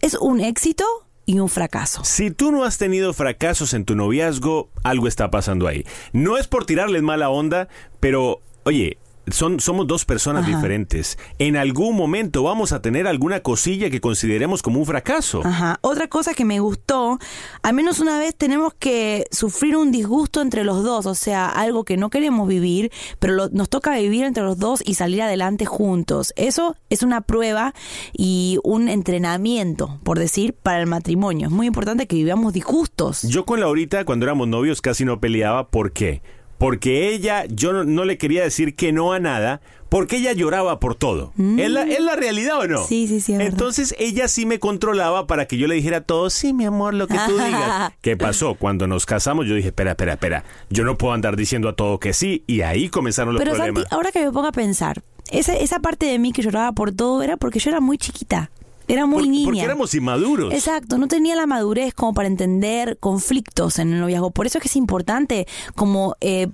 es 0.00 0.14
un 0.14 0.40
éxito 0.40 0.84
y 1.26 1.38
un 1.38 1.48
fracaso. 1.48 2.04
Si 2.04 2.30
tú 2.30 2.52
no 2.52 2.64
has 2.64 2.78
tenido 2.78 3.12
fracasos 3.14 3.74
en 3.74 3.84
tu 3.84 3.94
noviazgo, 3.94 4.68
algo 4.82 5.08
está 5.08 5.30
pasando 5.30 5.66
ahí. 5.66 5.84
No 6.12 6.36
es 6.36 6.46
por 6.46 6.66
tirarles 6.66 7.02
mala 7.02 7.30
onda, 7.30 7.68
pero 8.00 8.40
oye, 8.64 8.98
son, 9.30 9.60
somos 9.60 9.86
dos 9.86 10.04
personas 10.04 10.44
Ajá. 10.44 10.54
diferentes. 10.56 11.18
En 11.38 11.56
algún 11.56 11.96
momento 11.96 12.42
vamos 12.42 12.72
a 12.72 12.82
tener 12.82 13.06
alguna 13.06 13.40
cosilla 13.40 13.90
que 13.90 14.00
consideremos 14.00 14.62
como 14.62 14.78
un 14.80 14.86
fracaso. 14.86 15.40
Ajá. 15.44 15.78
Otra 15.80 16.08
cosa 16.08 16.34
que 16.34 16.44
me 16.44 16.60
gustó, 16.60 17.18
al 17.62 17.74
menos 17.74 18.00
una 18.00 18.18
vez 18.18 18.34
tenemos 18.36 18.74
que 18.74 19.26
sufrir 19.30 19.76
un 19.76 19.90
disgusto 19.92 20.42
entre 20.42 20.64
los 20.64 20.82
dos, 20.84 21.06
o 21.06 21.14
sea, 21.14 21.48
algo 21.48 21.84
que 21.84 21.96
no 21.96 22.10
queremos 22.10 22.46
vivir, 22.48 22.92
pero 23.18 23.34
lo- 23.34 23.48
nos 23.50 23.68
toca 23.68 23.94
vivir 23.96 24.24
entre 24.24 24.42
los 24.42 24.58
dos 24.58 24.82
y 24.84 24.94
salir 24.94 25.22
adelante 25.22 25.64
juntos. 25.64 26.32
Eso 26.36 26.76
es 26.90 27.02
una 27.02 27.20
prueba 27.22 27.74
y 28.12 28.58
un 28.62 28.88
entrenamiento, 28.88 29.98
por 30.04 30.18
decir, 30.18 30.52
para 30.54 30.80
el 30.80 30.86
matrimonio. 30.86 31.46
Es 31.48 31.52
muy 31.52 31.66
importante 31.66 32.06
que 32.06 32.16
vivamos 32.16 32.52
disgustos. 32.52 33.22
Yo 33.22 33.44
con 33.44 33.60
Laurita, 33.60 34.04
cuando 34.04 34.26
éramos 34.26 34.48
novios, 34.48 34.80
casi 34.82 35.04
no 35.04 35.20
peleaba. 35.20 35.68
¿Por 35.68 35.92
qué? 35.92 36.22
Porque 36.64 37.10
ella, 37.12 37.44
yo 37.44 37.74
no, 37.74 37.84
no 37.84 38.06
le 38.06 38.16
quería 38.16 38.42
decir 38.42 38.74
que 38.74 38.90
no 38.90 39.12
a 39.12 39.20
nada, 39.20 39.60
porque 39.90 40.16
ella 40.16 40.32
lloraba 40.32 40.80
por 40.80 40.94
todo. 40.94 41.34
¿Es, 41.58 41.70
la, 41.70 41.82
¿Es 41.82 42.00
la 42.00 42.16
realidad 42.16 42.58
o 42.58 42.66
no? 42.66 42.80
Mm. 42.80 42.86
Sí, 42.86 43.06
sí, 43.06 43.20
sí. 43.20 43.32
verdad. 43.32 43.48
Entonces 43.48 43.94
ella 43.98 44.28
sí 44.28 44.46
me 44.46 44.58
controlaba 44.58 45.26
para 45.26 45.44
que 45.44 45.58
yo 45.58 45.66
le 45.66 45.74
dijera 45.74 46.00
todo, 46.00 46.30
sí, 46.30 46.54
mi 46.54 46.64
amor, 46.64 46.94
lo 46.94 47.06
que 47.06 47.18
tú 47.26 47.36
digas. 47.36 47.92
¿Qué 48.00 48.16
pasó? 48.16 48.54
Cuando 48.54 48.86
nos 48.86 49.04
casamos 49.04 49.46
yo 49.46 49.54
dije, 49.54 49.68
espera, 49.68 49.90
espera, 49.90 50.14
espera, 50.14 50.44
yo 50.70 50.84
no 50.84 50.96
puedo 50.96 51.12
andar 51.12 51.36
diciendo 51.36 51.68
a 51.68 51.74
todo 51.74 52.00
que 52.00 52.14
sí. 52.14 52.44
Y 52.46 52.62
ahí 52.62 52.88
comenzaron 52.88 53.34
los 53.34 53.42
Pero 53.42 53.56
problemas. 53.56 53.82
Santi, 53.82 53.94
ahora 53.94 54.10
que 54.10 54.24
me 54.24 54.32
pongo 54.32 54.46
a 54.46 54.52
pensar, 54.52 55.02
esa, 55.30 55.54
esa 55.54 55.80
parte 55.80 56.06
de 56.06 56.18
mí 56.18 56.32
que 56.32 56.40
lloraba 56.40 56.72
por 56.72 56.92
todo 56.92 57.22
era 57.22 57.36
porque 57.36 57.58
yo 57.58 57.68
era 57.68 57.80
muy 57.80 57.98
chiquita. 57.98 58.50
Era 58.88 59.06
muy 59.06 59.20
Por- 59.22 59.28
niña. 59.28 59.44
Porque 59.46 59.60
éramos 59.62 59.94
inmaduros. 59.94 60.52
Exacto, 60.52 60.98
no 60.98 61.08
tenía 61.08 61.34
la 61.36 61.46
madurez 61.46 61.94
como 61.94 62.12
para 62.14 62.28
entender 62.28 62.98
conflictos 62.98 63.78
en 63.78 63.92
el 63.92 64.00
noviazgo. 64.00 64.30
Por 64.30 64.46
eso 64.46 64.58
es 64.58 64.62
que 64.62 64.68
es 64.68 64.76
importante 64.76 65.46
como 65.74 66.16
eh, 66.20 66.48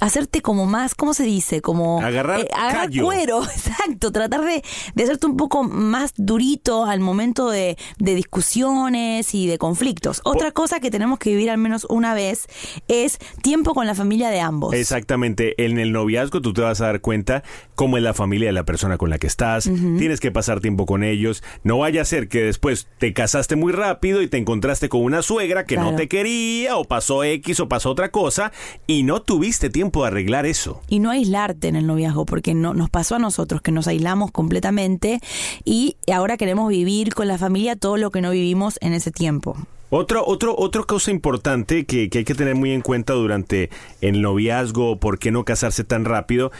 hacerte 0.00 0.42
como 0.42 0.66
más, 0.66 0.94
¿cómo 0.94 1.14
se 1.14 1.24
dice? 1.24 1.60
Como 1.60 2.00
Agarrar 2.00 2.40
eh, 2.40 2.48
agarrar 2.54 2.90
cuero, 2.90 3.42
exacto, 3.56 4.12
tratar 4.12 4.42
de, 4.42 4.62
de 4.94 5.02
hacerte 5.02 5.26
un 5.26 5.36
poco 5.36 5.64
más 5.64 6.12
durito 6.16 6.84
al 6.84 7.00
momento 7.00 7.50
de, 7.50 7.76
de 7.98 8.14
discusiones 8.14 9.34
y 9.34 9.46
de 9.46 9.58
conflictos. 9.58 10.20
Otra 10.24 10.52
cosa 10.52 10.80
que 10.80 10.90
tenemos 10.90 11.18
que 11.18 11.30
vivir 11.30 11.50
al 11.50 11.58
menos 11.58 11.86
una 11.88 12.14
vez 12.14 12.46
es 12.88 13.18
tiempo 13.42 13.74
con 13.74 13.86
la 13.86 13.94
familia 13.94 14.30
de 14.30 14.40
ambos. 14.40 14.74
Exactamente, 14.74 15.64
en 15.64 15.78
el 15.78 15.92
noviazgo 15.92 16.40
tú 16.40 16.52
te 16.52 16.60
vas 16.60 16.80
a 16.80 16.86
dar 16.86 17.00
cuenta 17.00 17.42
cómo 17.74 17.96
es 17.96 18.02
la 18.02 18.14
familia 18.14 18.48
de 18.48 18.52
la 18.52 18.64
persona 18.64 18.98
con 18.98 19.10
la 19.10 19.18
que 19.18 19.26
estás, 19.26 19.64
tienes 19.64 20.20
que 20.20 20.30
pasar 20.30 20.60
tiempo 20.60 20.86
con 20.86 21.02
ellos, 21.02 21.42
no 21.62 21.78
vaya 21.78 22.02
a 22.02 22.04
ser 22.04 22.28
que 22.28 22.42
después 22.42 22.88
te 22.98 23.12
casaste 23.12 23.56
muy 23.56 23.72
rápido 23.72 24.22
y 24.22 24.28
te 24.28 24.36
encontraste 24.36 24.88
con 24.88 25.02
una 25.02 25.22
suegra 25.22 25.64
que 25.64 25.76
no 25.76 25.94
te 25.96 26.08
quería 26.08 26.76
o 26.76 26.84
pasó 26.84 27.24
X 27.24 27.60
o 27.60 27.68
pasó 27.68 27.90
otra 27.90 28.10
cosa 28.10 28.52
y 28.86 29.02
no 29.02 29.22
tuviste 29.22 29.63
tiempo 29.70 30.02
de 30.02 30.08
arreglar 30.08 30.46
eso. 30.46 30.80
y 30.88 30.98
no 30.98 31.10
aislarte 31.10 31.68
en 31.68 31.76
el 31.76 31.86
noviazgo, 31.86 32.26
porque 32.26 32.54
no, 32.54 32.74
nos 32.74 32.90
pasó 32.90 33.16
a 33.16 33.18
nosotros 33.18 33.62
que 33.62 33.72
nos 33.72 33.86
aislamos 33.88 34.30
completamente 34.30 35.20
y 35.64 35.96
ahora 36.12 36.36
queremos 36.36 36.68
vivir 36.68 37.14
con 37.14 37.28
la 37.28 37.38
familia 37.38 37.76
todo 37.76 37.96
lo 37.96 38.10
que 38.10 38.20
no 38.20 38.30
vivimos 38.30 38.78
en 38.80 38.92
ese 38.92 39.10
tiempo. 39.10 39.56
Otro, 39.90 40.26
otro, 40.26 40.56
otra 40.58 40.82
cosa 40.82 41.10
importante 41.10 41.84
que, 41.84 42.10
que 42.10 42.18
hay 42.18 42.24
que 42.24 42.34
tener 42.34 42.56
muy 42.56 42.72
en 42.72 42.80
cuenta 42.80 43.12
durante 43.12 43.70
el 44.00 44.22
noviazgo, 44.22 44.98
por 44.98 45.18
qué 45.18 45.30
no 45.30 45.44
casarse 45.44 45.84
tan 45.84 46.04
rápido, 46.04 46.50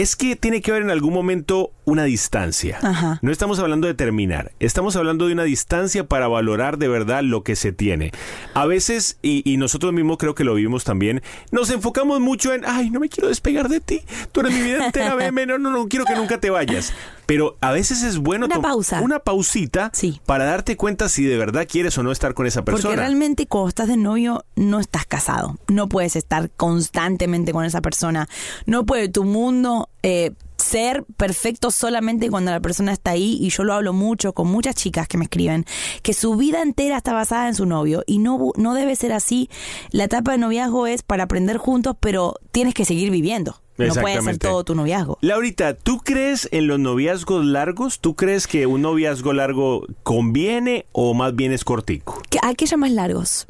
es 0.00 0.16
que 0.16 0.34
tiene 0.34 0.62
que 0.62 0.70
haber 0.70 0.82
en 0.82 0.90
algún 0.90 1.12
momento 1.12 1.72
una 1.84 2.04
distancia. 2.04 2.78
Ajá. 2.80 3.18
No 3.20 3.30
estamos 3.30 3.58
hablando 3.58 3.86
de 3.86 3.92
terminar, 3.92 4.52
estamos 4.58 4.96
hablando 4.96 5.26
de 5.26 5.34
una 5.34 5.44
distancia 5.44 6.04
para 6.04 6.26
valorar 6.26 6.78
de 6.78 6.88
verdad 6.88 7.22
lo 7.22 7.42
que 7.42 7.54
se 7.54 7.72
tiene. 7.72 8.12
A 8.54 8.64
veces, 8.64 9.18
y, 9.20 9.42
y 9.44 9.58
nosotros 9.58 9.92
mismos 9.92 10.16
creo 10.16 10.34
que 10.34 10.44
lo 10.44 10.54
vivimos 10.54 10.84
también, 10.84 11.22
nos 11.50 11.70
enfocamos 11.70 12.18
mucho 12.18 12.54
en, 12.54 12.64
ay, 12.64 12.88
no 12.88 12.98
me 12.98 13.10
quiero 13.10 13.28
despegar 13.28 13.68
de 13.68 13.80
ti, 13.80 14.00
tú 14.32 14.40
eres 14.40 14.54
mi 14.54 14.62
vida 14.62 14.86
entera, 14.86 15.14
veme, 15.16 15.44
no, 15.44 15.58
no, 15.58 15.70
no 15.70 15.86
quiero 15.86 16.06
que 16.06 16.14
nunca 16.14 16.38
te 16.38 16.48
vayas. 16.48 16.94
Pero 17.30 17.56
a 17.60 17.70
veces 17.70 18.02
es 18.02 18.18
bueno 18.18 18.46
Una 18.46 18.60
pausa. 18.60 19.00
una 19.02 19.20
pausita 19.20 19.92
Sí. 19.94 20.20
para 20.26 20.46
darte 20.46 20.76
cuenta 20.76 21.08
si 21.08 21.22
de 21.22 21.36
verdad 21.36 21.64
quieres 21.70 21.96
o 21.96 22.02
no 22.02 22.10
estar 22.10 22.34
con 22.34 22.44
esa 22.48 22.64
persona. 22.64 22.82
Porque 22.88 22.96
realmente 22.96 23.46
cuando 23.46 23.68
estás 23.68 23.86
de 23.86 23.96
novio 23.96 24.44
no 24.56 24.80
estás 24.80 25.06
casado. 25.06 25.56
No 25.68 25.88
puedes 25.88 26.16
estar 26.16 26.50
constantemente 26.50 27.52
con 27.52 27.64
esa 27.64 27.80
persona. 27.82 28.28
No 28.66 28.84
puede 28.84 29.08
tu 29.08 29.22
mundo 29.22 29.88
eh, 30.02 30.32
ser 30.56 31.04
perfecto 31.16 31.70
solamente 31.70 32.30
cuando 32.30 32.50
la 32.50 32.58
persona 32.58 32.90
está 32.92 33.12
ahí. 33.12 33.38
Y 33.40 33.50
yo 33.50 33.62
lo 33.62 33.74
hablo 33.74 33.92
mucho 33.92 34.32
con 34.32 34.48
muchas 34.48 34.74
chicas 34.74 35.06
que 35.06 35.16
me 35.16 35.26
escriben, 35.26 35.66
que 36.02 36.14
su 36.14 36.34
vida 36.34 36.62
entera 36.62 36.96
está 36.96 37.12
basada 37.12 37.46
en 37.46 37.54
su 37.54 37.64
novio. 37.64 38.02
Y 38.08 38.18
no, 38.18 38.50
no 38.56 38.74
debe 38.74 38.96
ser 38.96 39.12
así. 39.12 39.48
La 39.92 40.02
etapa 40.02 40.32
de 40.32 40.38
noviazgo 40.38 40.88
es 40.88 41.04
para 41.04 41.22
aprender 41.22 41.58
juntos, 41.58 41.94
pero 42.00 42.34
tienes 42.50 42.74
que 42.74 42.84
seguir 42.84 43.12
viviendo. 43.12 43.62
No 43.88 43.94
puede 44.02 44.20
ser 44.22 44.38
todo 44.38 44.64
tu 44.64 44.74
noviazgo. 44.74 45.18
Laurita, 45.20 45.74
¿tú 45.74 45.98
crees 45.98 46.48
en 46.52 46.66
los 46.66 46.78
noviazgos 46.78 47.44
largos? 47.44 48.00
¿Tú 48.00 48.14
crees 48.16 48.46
que 48.46 48.66
un 48.66 48.82
noviazgo 48.82 49.32
largo 49.32 49.86
conviene 50.02 50.86
o 50.92 51.14
más 51.14 51.34
bien 51.34 51.52
es 51.52 51.64
cortico? 51.64 52.20
¿Qué- 52.30 52.38
¿A 52.42 52.54
qué 52.54 52.66
llamas 52.66 52.90
largos? 52.92 53.46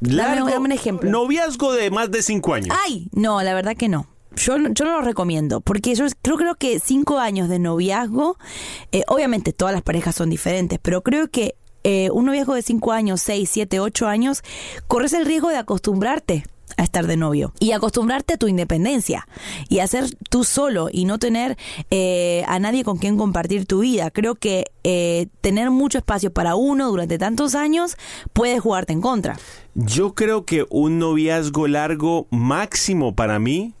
Dame- 0.00 0.50
dame 0.50 0.58
un 0.66 0.72
ejemplo. 0.72 1.10
Noviazgo 1.10 1.72
de 1.72 1.90
más 1.90 2.10
de 2.10 2.22
cinco 2.22 2.54
años. 2.54 2.74
Ay, 2.86 3.08
no, 3.12 3.42
la 3.42 3.52
verdad 3.54 3.76
que 3.76 3.88
no. 3.88 4.06
Yo, 4.36 4.56
no- 4.58 4.70
yo 4.72 4.84
no 4.84 4.92
lo 4.92 5.02
recomiendo, 5.02 5.60
porque 5.60 5.94
yo 5.94 6.06
creo, 6.22 6.36
creo 6.36 6.54
que 6.54 6.78
cinco 6.80 7.18
años 7.18 7.48
de 7.48 7.58
noviazgo, 7.58 8.38
eh, 8.92 9.02
obviamente 9.08 9.52
todas 9.52 9.74
las 9.74 9.82
parejas 9.82 10.14
son 10.14 10.30
diferentes, 10.30 10.78
pero 10.80 11.02
creo 11.02 11.28
que 11.28 11.56
eh, 11.82 12.10
un 12.12 12.26
noviazgo 12.26 12.54
de 12.54 12.62
cinco 12.62 12.92
años, 12.92 13.20
seis, 13.22 13.50
siete, 13.50 13.80
ocho 13.80 14.06
años, 14.06 14.42
corres 14.86 15.14
el 15.14 15.24
riesgo 15.26 15.48
de 15.48 15.56
acostumbrarte 15.56 16.44
a 16.76 16.82
estar 16.82 17.06
de 17.06 17.16
novio 17.16 17.52
y 17.60 17.72
acostumbrarte 17.72 18.34
a 18.34 18.36
tu 18.36 18.48
independencia 18.48 19.26
y 19.68 19.80
a 19.80 19.86
ser 19.86 20.04
tú 20.28 20.44
solo 20.44 20.88
y 20.92 21.04
no 21.04 21.18
tener 21.18 21.56
eh, 21.90 22.44
a 22.46 22.58
nadie 22.58 22.84
con 22.84 22.98
quien 22.98 23.16
compartir 23.16 23.66
tu 23.66 23.80
vida. 23.80 24.10
Creo 24.10 24.34
que 24.34 24.70
eh, 24.84 25.28
tener 25.40 25.70
mucho 25.70 25.98
espacio 25.98 26.32
para 26.32 26.54
uno 26.54 26.88
durante 26.88 27.18
tantos 27.18 27.54
años 27.54 27.96
puede 28.32 28.58
jugarte 28.58 28.92
en 28.92 29.00
contra. 29.00 29.38
Yo 29.74 30.14
creo 30.14 30.44
que 30.44 30.66
un 30.70 30.98
noviazgo 30.98 31.68
largo 31.68 32.26
máximo 32.30 33.14
para 33.14 33.38
mí, 33.38 33.74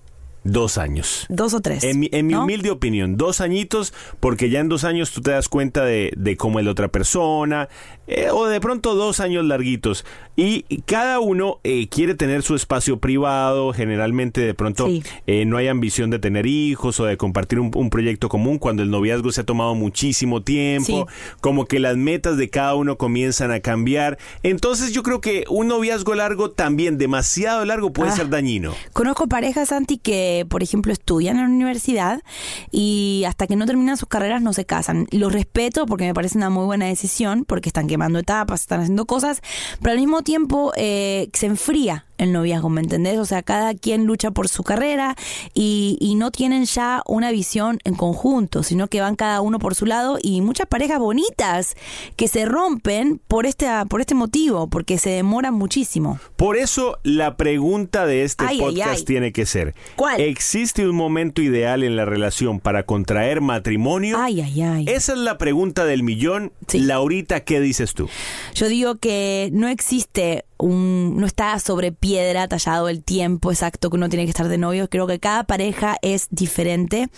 dos 0.44 0.78
años. 0.78 1.26
Dos 1.28 1.54
o 1.54 1.60
tres. 1.60 1.84
En 1.84 2.00
mi, 2.00 2.08
en 2.12 2.26
mi 2.26 2.32
¿no? 2.34 2.42
humilde 2.44 2.70
opinión, 2.70 3.16
dos 3.16 3.40
añitos, 3.40 3.92
porque 4.20 4.50
ya 4.50 4.60
en 4.60 4.68
dos 4.68 4.84
años 4.84 5.12
tú 5.12 5.20
te 5.20 5.30
das 5.32 5.48
cuenta 5.48 5.84
de, 5.84 6.12
de 6.16 6.36
cómo 6.36 6.58
es 6.58 6.64
la 6.64 6.70
otra 6.72 6.88
persona, 6.88 7.68
eh, 8.06 8.28
o 8.32 8.46
de 8.46 8.60
pronto 8.60 8.94
dos 8.94 9.20
años 9.20 9.44
larguitos. 9.44 10.04
Y 10.36 10.62
cada 10.86 11.20
uno 11.20 11.58
eh, 11.64 11.88
quiere 11.88 12.14
tener 12.14 12.42
su 12.42 12.54
espacio 12.54 12.98
privado, 12.98 13.72
generalmente 13.72 14.40
de 14.40 14.54
pronto 14.54 14.86
Sí. 14.86 15.02
eh, 15.26 15.44
no 15.44 15.58
hay 15.58 15.68
ambición 15.68 16.08
de 16.10 16.18
tener 16.18 16.46
hijos 16.46 16.98
o 17.00 17.04
de 17.04 17.16
compartir 17.16 17.60
un, 17.60 17.70
un 17.74 17.90
proyecto 17.90 18.28
común 18.28 18.58
cuando 18.58 18.82
el 18.82 18.90
noviazgo 18.90 19.30
se 19.32 19.42
ha 19.42 19.44
tomado 19.44 19.74
muchísimo 19.74 20.42
tiempo, 20.42 21.06
Sí. 21.08 21.34
como 21.40 21.66
que 21.66 21.78
las 21.78 21.96
metas 21.96 22.36
de 22.38 22.48
cada 22.48 22.74
uno 22.74 22.96
comienzan 22.96 23.50
a 23.52 23.60
cambiar. 23.60 24.18
Entonces 24.42 24.92
yo 24.92 25.02
creo 25.02 25.20
que 25.20 25.44
un 25.50 25.68
noviazgo 25.68 26.14
largo 26.14 26.50
también, 26.50 26.96
demasiado 26.96 27.64
largo, 27.66 27.92
puede 27.92 28.10
Ah. 28.10 28.16
ser 28.16 28.30
dañino. 28.30 28.72
Conozco 28.94 29.26
parejas, 29.28 29.68
Santi, 29.68 29.98
que, 29.98 30.29
por 30.48 30.62
ejemplo, 30.62 30.92
estudian 30.92 31.36
en 31.36 31.42
la 31.42 31.48
universidad 31.48 32.22
y 32.70 33.24
hasta 33.26 33.46
que 33.46 33.56
no 33.56 33.66
terminan 33.66 33.96
sus 33.96 34.08
carreras 34.08 34.42
no 34.42 34.52
se 34.52 34.64
casan. 34.64 35.06
Los 35.10 35.32
respeto 35.32 35.86
porque 35.86 36.06
me 36.06 36.14
parece 36.14 36.38
una 36.38 36.50
muy 36.50 36.64
buena 36.64 36.86
decisión, 36.86 37.44
porque 37.44 37.68
están 37.68 37.88
quemando 37.88 38.18
etapas, 38.18 38.62
están 38.62 38.80
haciendo 38.80 39.06
cosas, 39.06 39.40
pero 39.80 39.92
al 39.92 39.98
mismo 39.98 40.22
tiempo 40.22 40.72
eh, 40.76 41.28
se 41.32 41.46
enfría 41.46 42.06
el 42.20 42.32
noviazgo, 42.32 42.68
¿me 42.68 42.80
entendés? 42.80 43.18
O 43.18 43.24
sea, 43.24 43.42
cada 43.42 43.74
quien 43.74 44.04
lucha 44.04 44.30
por 44.30 44.48
su 44.48 44.62
carrera 44.62 45.16
y, 45.54 45.96
y 46.00 46.14
no 46.14 46.30
tienen 46.30 46.64
ya 46.64 47.02
una 47.06 47.30
visión 47.30 47.78
en 47.84 47.94
conjunto, 47.94 48.62
sino 48.62 48.88
que 48.88 49.00
van 49.00 49.16
cada 49.16 49.40
uno 49.40 49.58
por 49.58 49.74
su 49.74 49.86
lado 49.86 50.18
y 50.22 50.40
muchas 50.42 50.66
parejas 50.66 50.98
bonitas 50.98 51.76
que 52.16 52.28
se 52.28 52.44
rompen 52.44 53.20
por 53.26 53.46
este, 53.46 53.66
por 53.88 54.00
este 54.00 54.14
motivo, 54.14 54.68
porque 54.68 54.98
se 54.98 55.10
demoran 55.10 55.54
muchísimo. 55.54 56.20
Por 56.36 56.56
eso 56.56 56.98
la 57.02 57.36
pregunta 57.36 58.06
de 58.06 58.24
este 58.24 58.44
Ay, 58.46 58.56
ay, 58.56 58.60
podcast 58.60 58.98
ay. 58.98 59.04
tiene 59.04 59.32
que 59.32 59.46
ser, 59.46 59.74
¿Cuál? 59.96 60.20
¿existe 60.20 60.86
un 60.88 60.96
momento 60.96 61.42
ideal 61.42 61.82
en 61.82 61.96
la 61.96 62.04
relación 62.04 62.60
para 62.60 62.84
contraer 62.84 63.40
matrimonio? 63.40 64.16
Ay, 64.20 64.40
ay, 64.42 64.62
ay. 64.62 64.84
Esa 64.88 65.12
es 65.12 65.18
la 65.18 65.38
pregunta 65.38 65.84
del 65.84 66.02
millón. 66.02 66.52
Sí. 66.68 66.80
Laurita, 66.80 67.40
¿qué 67.40 67.60
dices 67.60 67.94
tú? 67.94 68.08
Yo 68.54 68.68
digo 68.68 68.96
que 68.96 69.48
no 69.52 69.68
existe 69.68 70.44
un, 70.60 71.16
no 71.16 71.26
está 71.26 71.58
sobre 71.58 71.92
piedra 71.92 72.48
tallado 72.48 72.88
el 72.88 73.02
tiempo 73.02 73.50
exacto 73.50 73.90
que 73.90 73.96
uno 73.96 74.08
tiene 74.08 74.24
que 74.24 74.30
estar 74.30 74.48
de 74.48 74.58
novio. 74.58 74.88
Creo 74.88 75.06
que 75.06 75.18
cada 75.18 75.44
pareja 75.44 75.96
es 76.02 76.28
diferente. 76.30 77.08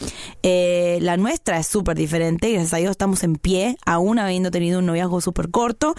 Eh, 0.43 0.99
la 1.01 1.17
nuestra 1.17 1.59
es 1.59 1.67
súper 1.67 1.97
diferente. 1.97 2.51
Gracias 2.51 2.75
a 2.75 2.79
Dios 2.79 2.93
estamos 2.93 3.23
en 3.25 3.37
pie, 3.37 3.77
aún 3.85 4.19
habiendo 4.19 4.51
tenido 4.51 4.79
un 4.79 4.87
noviazgo 4.87 5.21
súper 5.21 5.51
corto. 5.51 5.95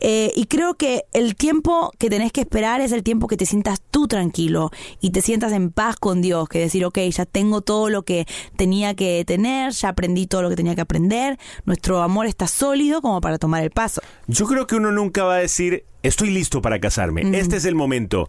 Eh, 0.00 0.32
y 0.36 0.46
creo 0.46 0.74
que 0.74 1.04
el 1.12 1.36
tiempo 1.36 1.92
que 1.98 2.10
tenés 2.10 2.32
que 2.32 2.40
esperar 2.40 2.80
es 2.80 2.92
el 2.92 3.02
tiempo 3.02 3.26
que 3.26 3.36
te 3.36 3.46
sientas 3.46 3.80
tú 3.90 4.08
tranquilo 4.08 4.70
y 5.00 5.10
te 5.10 5.22
sientas 5.22 5.52
en 5.52 5.70
paz 5.70 5.96
con 5.96 6.22
Dios. 6.22 6.48
Que 6.48 6.60
decir, 6.60 6.84
ok, 6.84 6.98
ya 7.10 7.26
tengo 7.26 7.60
todo 7.60 7.88
lo 7.88 8.02
que 8.02 8.26
tenía 8.56 8.94
que 8.94 9.24
tener, 9.26 9.72
ya 9.72 9.90
aprendí 9.90 10.26
todo 10.26 10.42
lo 10.42 10.50
que 10.50 10.56
tenía 10.56 10.74
que 10.74 10.80
aprender. 10.82 11.38
Nuestro 11.64 12.02
amor 12.02 12.26
está 12.26 12.46
sólido 12.46 13.02
como 13.02 13.20
para 13.20 13.38
tomar 13.38 13.62
el 13.62 13.70
paso. 13.70 14.00
Yo 14.26 14.46
creo 14.46 14.66
que 14.66 14.76
uno 14.76 14.92
nunca 14.92 15.24
va 15.24 15.34
a 15.34 15.38
decir, 15.38 15.84
estoy 16.02 16.30
listo 16.30 16.62
para 16.62 16.78
casarme, 16.80 17.38
este 17.38 17.56
es 17.56 17.64
el 17.64 17.74
momento. 17.74 18.28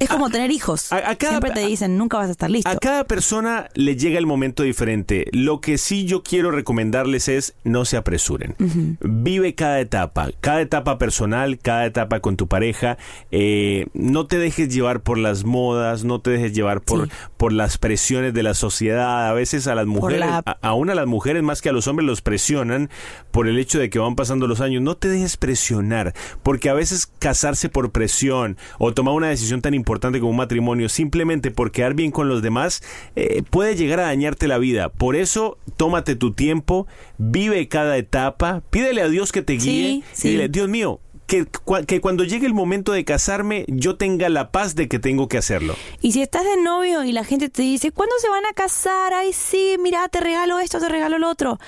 Es 0.00 0.08
como 0.08 0.30
tener 0.30 0.50
hijos. 0.50 0.92
a- 0.92 0.96
a 1.10 1.16
cada- 1.16 1.32
Siempre 1.32 1.50
te 1.52 1.60
dicen, 1.66 1.96
nunca 1.98 2.18
vas 2.18 2.28
a 2.28 2.32
estar 2.32 2.50
listo. 2.50 2.68
A 2.70 2.76
cada 2.76 3.04
persona 3.04 3.68
le 3.74 3.96
llega 3.96 4.18
el 4.18 4.26
momento 4.26 4.62
diferente. 4.62 5.26
Lo 5.32 5.60
que 5.60 5.78
sí 5.78 6.04
yo 6.04 6.22
quiero 6.22 6.50
recomendarles 6.50 7.28
es 7.28 7.54
no 7.64 7.84
se 7.84 7.96
apresuren. 7.96 8.54
Vive 9.00 9.54
cada 9.54 9.80
etapa, 9.80 10.30
cada 10.40 10.60
etapa 10.60 10.98
personal, 10.98 11.58
cada 11.58 11.86
etapa 11.86 12.20
con 12.20 12.36
tu 12.36 12.46
pareja. 12.48 12.98
Eh, 13.30 13.86
no 13.94 14.26
te 14.26 14.38
dejes 14.38 14.68
llevar 14.74 15.00
por 15.00 15.18
las 15.18 15.44
modas, 15.44 16.04
no 16.04 16.20
te 16.20 16.30
dejes 16.30 16.52
llevar 16.52 16.80
por, 16.80 17.06
Sí. 17.06 17.12
por 17.36 17.52
las 17.52 17.78
presiones 17.78 18.34
de 18.34 18.42
la 18.42 18.54
sociedad. 18.54 19.28
A 19.28 19.32
veces 19.32 19.66
a 19.66 19.74
las 19.74 19.86
mujeres, 19.86 20.20
la- 20.20 20.42
a- 20.44 20.58
aún 20.62 20.90
a 20.90 20.94
las 20.94 21.06
mujeres 21.06 21.42
más 21.42 21.62
que 21.62 21.68
a 21.68 21.72
los 21.72 21.86
hombres 21.86 22.06
los 22.06 22.20
presionan 22.22 22.90
por 23.30 23.48
el 23.48 23.58
hecho 23.58 23.78
de 23.78 23.90
que 23.90 23.98
van 23.98 24.16
pasando 24.16 24.46
los 24.46 24.60
años. 24.60 24.82
No 24.82 24.96
te 24.96 25.08
dejes 25.08 25.36
presionar, 25.36 26.14
porque 26.42 26.68
a 26.70 26.74
veces 26.74 27.06
casarse 27.18 27.68
por 27.68 27.90
presión 27.90 28.56
o 28.78 28.92
tomar 28.92 29.14
una 29.14 29.28
decisión 29.28 29.60
tan 29.62 29.72
importante 29.74 29.85
importante 29.86 30.18
como 30.18 30.30
un 30.30 30.36
matrimonio 30.36 30.88
simplemente 30.88 31.52
por 31.52 31.70
quedar 31.70 31.94
bien 31.94 32.10
con 32.10 32.28
los 32.28 32.42
demás, 32.42 32.82
eh, 33.14 33.44
puede 33.48 33.76
llegar 33.76 34.00
a 34.00 34.06
dañarte 34.06 34.48
la 34.48 34.58
vida. 34.58 34.88
Por 34.88 35.14
eso, 35.14 35.58
tómate 35.76 36.16
tu 36.16 36.32
tiempo, 36.32 36.88
vive 37.18 37.68
cada 37.68 37.96
etapa, 37.96 38.64
pídele 38.70 39.00
a 39.00 39.08
Dios 39.08 39.30
que 39.30 39.42
te 39.42 39.52
guíe 39.52 40.02
Sí, 40.12 40.28
y 40.28 40.30
dile. 40.32 40.48
Dios 40.48 40.68
mío, 40.68 40.98
que, 41.28 41.46
que 41.86 42.00
cuando 42.00 42.24
llegue 42.24 42.46
el 42.46 42.54
momento 42.54 42.90
de 42.90 43.04
casarme, 43.04 43.64
yo 43.68 43.96
tenga 43.96 44.28
la 44.28 44.50
paz 44.50 44.74
de 44.74 44.88
que 44.88 44.98
tengo 44.98 45.28
que 45.28 45.38
hacerlo. 45.38 45.76
Y 46.00 46.10
si 46.10 46.20
estás 46.20 46.42
de 46.42 46.60
novio 46.60 47.04
y 47.04 47.12
la 47.12 47.22
gente 47.22 47.48
te 47.48 47.62
dice, 47.62 47.92
¿cuándo 47.92 48.16
se 48.20 48.28
van 48.28 48.44
a 48.44 48.54
casar? 48.54 49.14
Ay, 49.14 49.32
sí, 49.32 49.76
mira, 49.80 50.08
te 50.08 50.18
regalo 50.18 50.58
esto, 50.58 50.80
te 50.80 50.88
regalo 50.88 51.18
lo 51.18 51.30
otro. 51.30 51.60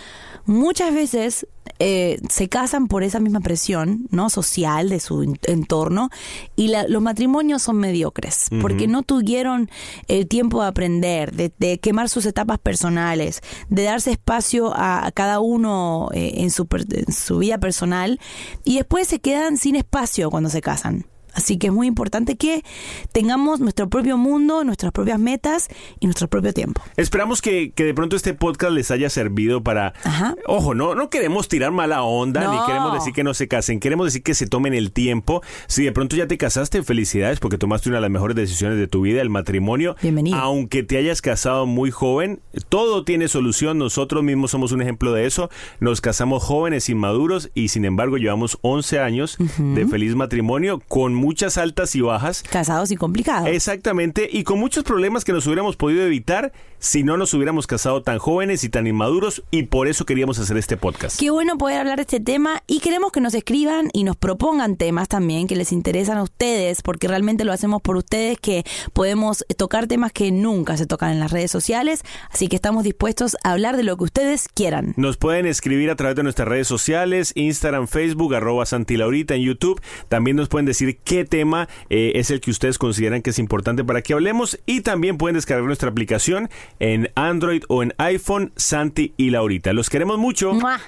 Muchas 0.44 0.92
veces 0.92 1.46
eh, 1.78 2.18
se 2.28 2.48
casan 2.48 2.86
por 2.88 3.02
esa 3.02 3.20
misma 3.20 3.40
presión 3.40 4.06
no 4.10 4.30
social 4.30 4.88
de 4.88 5.00
su 5.00 5.22
en- 5.22 5.38
entorno 5.44 6.10
y 6.56 6.68
la- 6.68 6.86
los 6.88 7.02
matrimonios 7.02 7.62
son 7.62 7.76
mediocres 7.76 8.48
porque 8.60 8.86
no 8.86 9.02
tuvieron 9.02 9.70
el 10.08 10.26
tiempo 10.28 10.62
de 10.62 10.68
aprender, 10.68 11.32
de, 11.34 11.52
de 11.58 11.78
quemar 11.78 12.08
sus 12.08 12.26
etapas 12.26 12.58
personales, 12.58 13.40
de 13.68 13.82
darse 13.84 14.10
espacio 14.12 14.72
a, 14.74 15.06
a 15.06 15.12
cada 15.12 15.40
uno 15.40 16.08
eh, 16.12 16.34
en, 16.36 16.50
su, 16.50 16.66
en 16.90 17.12
su 17.12 17.38
vida 17.38 17.58
personal 17.58 18.18
y 18.64 18.76
después 18.76 19.08
se 19.08 19.20
quedan 19.20 19.56
sin 19.56 19.76
espacio 19.76 20.30
cuando 20.30 20.50
se 20.50 20.60
casan. 20.60 21.06
Así 21.38 21.56
que 21.56 21.68
es 21.68 21.72
muy 21.72 21.86
importante 21.86 22.36
que 22.36 22.64
tengamos 23.12 23.60
nuestro 23.60 23.88
propio 23.88 24.16
mundo, 24.16 24.64
nuestras 24.64 24.90
propias 24.90 25.20
metas 25.20 25.68
y 26.00 26.06
nuestro 26.06 26.26
propio 26.26 26.52
tiempo. 26.52 26.82
Esperamos 26.96 27.40
que, 27.40 27.70
que 27.70 27.84
de 27.84 27.94
pronto 27.94 28.16
este 28.16 28.34
podcast 28.34 28.72
les 28.72 28.90
haya 28.90 29.08
servido 29.08 29.62
para... 29.62 29.94
Ajá. 30.02 30.34
Ojo, 30.48 30.74
no, 30.74 30.96
no 30.96 31.10
queremos 31.10 31.46
tirar 31.46 31.70
mala 31.70 32.02
onda, 32.02 32.40
ni 32.52 32.66
queremos 32.66 32.92
decir 32.92 33.12
que 33.12 33.22
no 33.22 33.34
se 33.34 33.46
casen, 33.46 33.78
queremos 33.78 34.08
decir 34.08 34.24
que 34.24 34.34
se 34.34 34.48
tomen 34.48 34.74
el 34.74 34.90
tiempo. 34.90 35.40
Si 35.68 35.84
de 35.84 35.92
pronto 35.92 36.16
ya 36.16 36.26
te 36.26 36.38
casaste, 36.38 36.82
felicidades 36.82 37.38
porque 37.38 37.56
tomaste 37.56 37.88
una 37.88 37.98
de 37.98 38.02
las 38.02 38.10
mejores 38.10 38.34
decisiones 38.34 38.76
de 38.76 38.88
tu 38.88 39.02
vida, 39.02 39.22
el 39.22 39.30
matrimonio. 39.30 39.94
Bienvenido. 40.02 40.38
Aunque 40.38 40.82
te 40.82 40.96
hayas 40.96 41.22
casado 41.22 41.66
muy 41.66 41.92
joven, 41.92 42.40
todo 42.68 43.04
tiene 43.04 43.28
solución, 43.28 43.78
nosotros 43.78 44.24
mismos 44.24 44.50
somos 44.50 44.72
un 44.72 44.82
ejemplo 44.82 45.12
de 45.12 45.26
eso. 45.26 45.50
Nos 45.78 46.00
casamos 46.00 46.42
jóvenes, 46.42 46.88
inmaduros 46.88 47.50
y 47.54 47.68
sin 47.68 47.84
embargo 47.84 48.16
llevamos 48.16 48.58
11 48.62 48.98
años 48.98 49.38
de 49.38 49.86
feliz 49.86 50.16
matrimonio 50.16 50.82
con 50.88 51.14
muchas 51.28 51.58
altas 51.58 51.94
y 51.94 52.00
bajas. 52.00 52.42
Casados 52.42 52.90
y 52.90 52.96
complicados. 52.96 53.50
Exactamente, 53.50 54.30
y 54.32 54.44
con 54.44 54.58
muchos 54.58 54.82
problemas 54.82 55.26
que 55.26 55.34
nos 55.34 55.46
hubiéramos 55.46 55.76
podido 55.76 56.02
evitar 56.02 56.54
si 56.78 57.02
no 57.02 57.18
nos 57.18 57.34
hubiéramos 57.34 57.66
casado 57.66 58.02
tan 58.02 58.18
jóvenes 58.18 58.64
y 58.64 58.70
tan 58.70 58.86
inmaduros, 58.86 59.42
y 59.50 59.64
por 59.64 59.88
eso 59.88 60.06
queríamos 60.06 60.38
hacer 60.38 60.56
este 60.56 60.78
podcast. 60.78 61.20
Qué 61.20 61.28
bueno 61.28 61.58
poder 61.58 61.80
hablar 61.80 61.96
de 61.96 62.02
este 62.02 62.20
tema 62.20 62.62
y 62.66 62.80
queremos 62.80 63.12
que 63.12 63.20
nos 63.20 63.34
escriban 63.34 63.90
y 63.92 64.04
nos 64.04 64.16
propongan 64.16 64.76
temas 64.76 65.08
también 65.08 65.48
que 65.48 65.56
les 65.56 65.70
interesan 65.70 66.16
a 66.16 66.22
ustedes, 66.22 66.80
porque 66.80 67.08
realmente 67.08 67.44
lo 67.44 67.52
hacemos 67.52 67.82
por 67.82 67.96
ustedes, 67.96 68.38
que 68.38 68.64
podemos 68.94 69.44
tocar 69.58 69.86
temas 69.86 70.12
que 70.12 70.30
nunca 70.30 70.78
se 70.78 70.86
tocan 70.86 71.10
en 71.10 71.20
las 71.20 71.30
redes 71.30 71.50
sociales, 71.50 72.04
así 72.30 72.48
que 72.48 72.56
estamos 72.56 72.84
dispuestos 72.84 73.36
a 73.44 73.52
hablar 73.52 73.76
de 73.76 73.82
lo 73.82 73.98
que 73.98 74.04
ustedes 74.04 74.48
quieran. 74.48 74.94
Nos 74.96 75.18
pueden 75.18 75.44
escribir 75.44 75.90
a 75.90 75.96
través 75.96 76.16
de 76.16 76.22
nuestras 76.22 76.48
redes 76.48 76.68
sociales, 76.68 77.32
Instagram, 77.34 77.86
Facebook, 77.86 78.34
arroba 78.34 78.64
Santilaurita 78.64 79.34
en 79.34 79.42
YouTube. 79.42 79.82
También 80.08 80.38
nos 80.38 80.48
pueden 80.48 80.64
decir 80.64 80.98
qué 81.04 81.17
tema 81.24 81.68
eh, 81.90 82.12
es 82.16 82.30
el 82.30 82.40
que 82.40 82.50
ustedes 82.50 82.78
consideran 82.78 83.22
que 83.22 83.30
es 83.30 83.38
importante 83.38 83.84
para 83.84 84.02
que 84.02 84.12
hablemos. 84.12 84.58
Y 84.66 84.82
también 84.82 85.18
pueden 85.18 85.34
descargar 85.34 85.64
nuestra 85.64 85.90
aplicación 85.90 86.50
en 86.78 87.10
Android 87.14 87.62
o 87.68 87.82
en 87.82 87.94
iPhone, 87.98 88.52
Santi 88.56 89.14
y 89.16 89.30
Laurita. 89.30 89.72
Los 89.72 89.90
queremos 89.90 90.18
mucho. 90.18 90.52
¡Mua! 90.54 90.80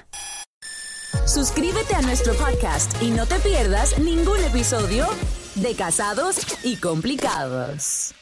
Suscríbete 1.25 1.95
a 1.95 2.01
nuestro 2.01 2.33
podcast 2.33 3.01
y 3.01 3.11
no 3.11 3.25
te 3.25 3.35
pierdas 3.39 3.99
ningún 3.99 4.41
episodio 4.43 5.07
de 5.55 5.75
Casados 5.75 6.57
y 6.63 6.77
Complicados. 6.77 8.13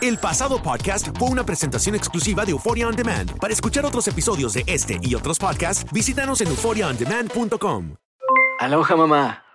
El 0.00 0.18
pasado 0.18 0.62
podcast 0.62 1.08
fue 1.18 1.28
una 1.28 1.44
presentación 1.44 1.94
exclusiva 1.94 2.44
de 2.44 2.52
Euphoria 2.52 2.88
On 2.88 2.96
Demand. 2.96 3.38
Para 3.38 3.52
escuchar 3.52 3.84
otros 3.84 4.08
episodios 4.08 4.54
de 4.54 4.64
este 4.66 4.98
y 5.02 5.14
otros 5.14 5.38
podcasts, 5.38 5.84
visítanos 5.92 6.40
en 6.40 6.48
euphoriaondemand.com. 6.48 7.96
Aloha 8.58 8.96
mamá. 8.96 9.49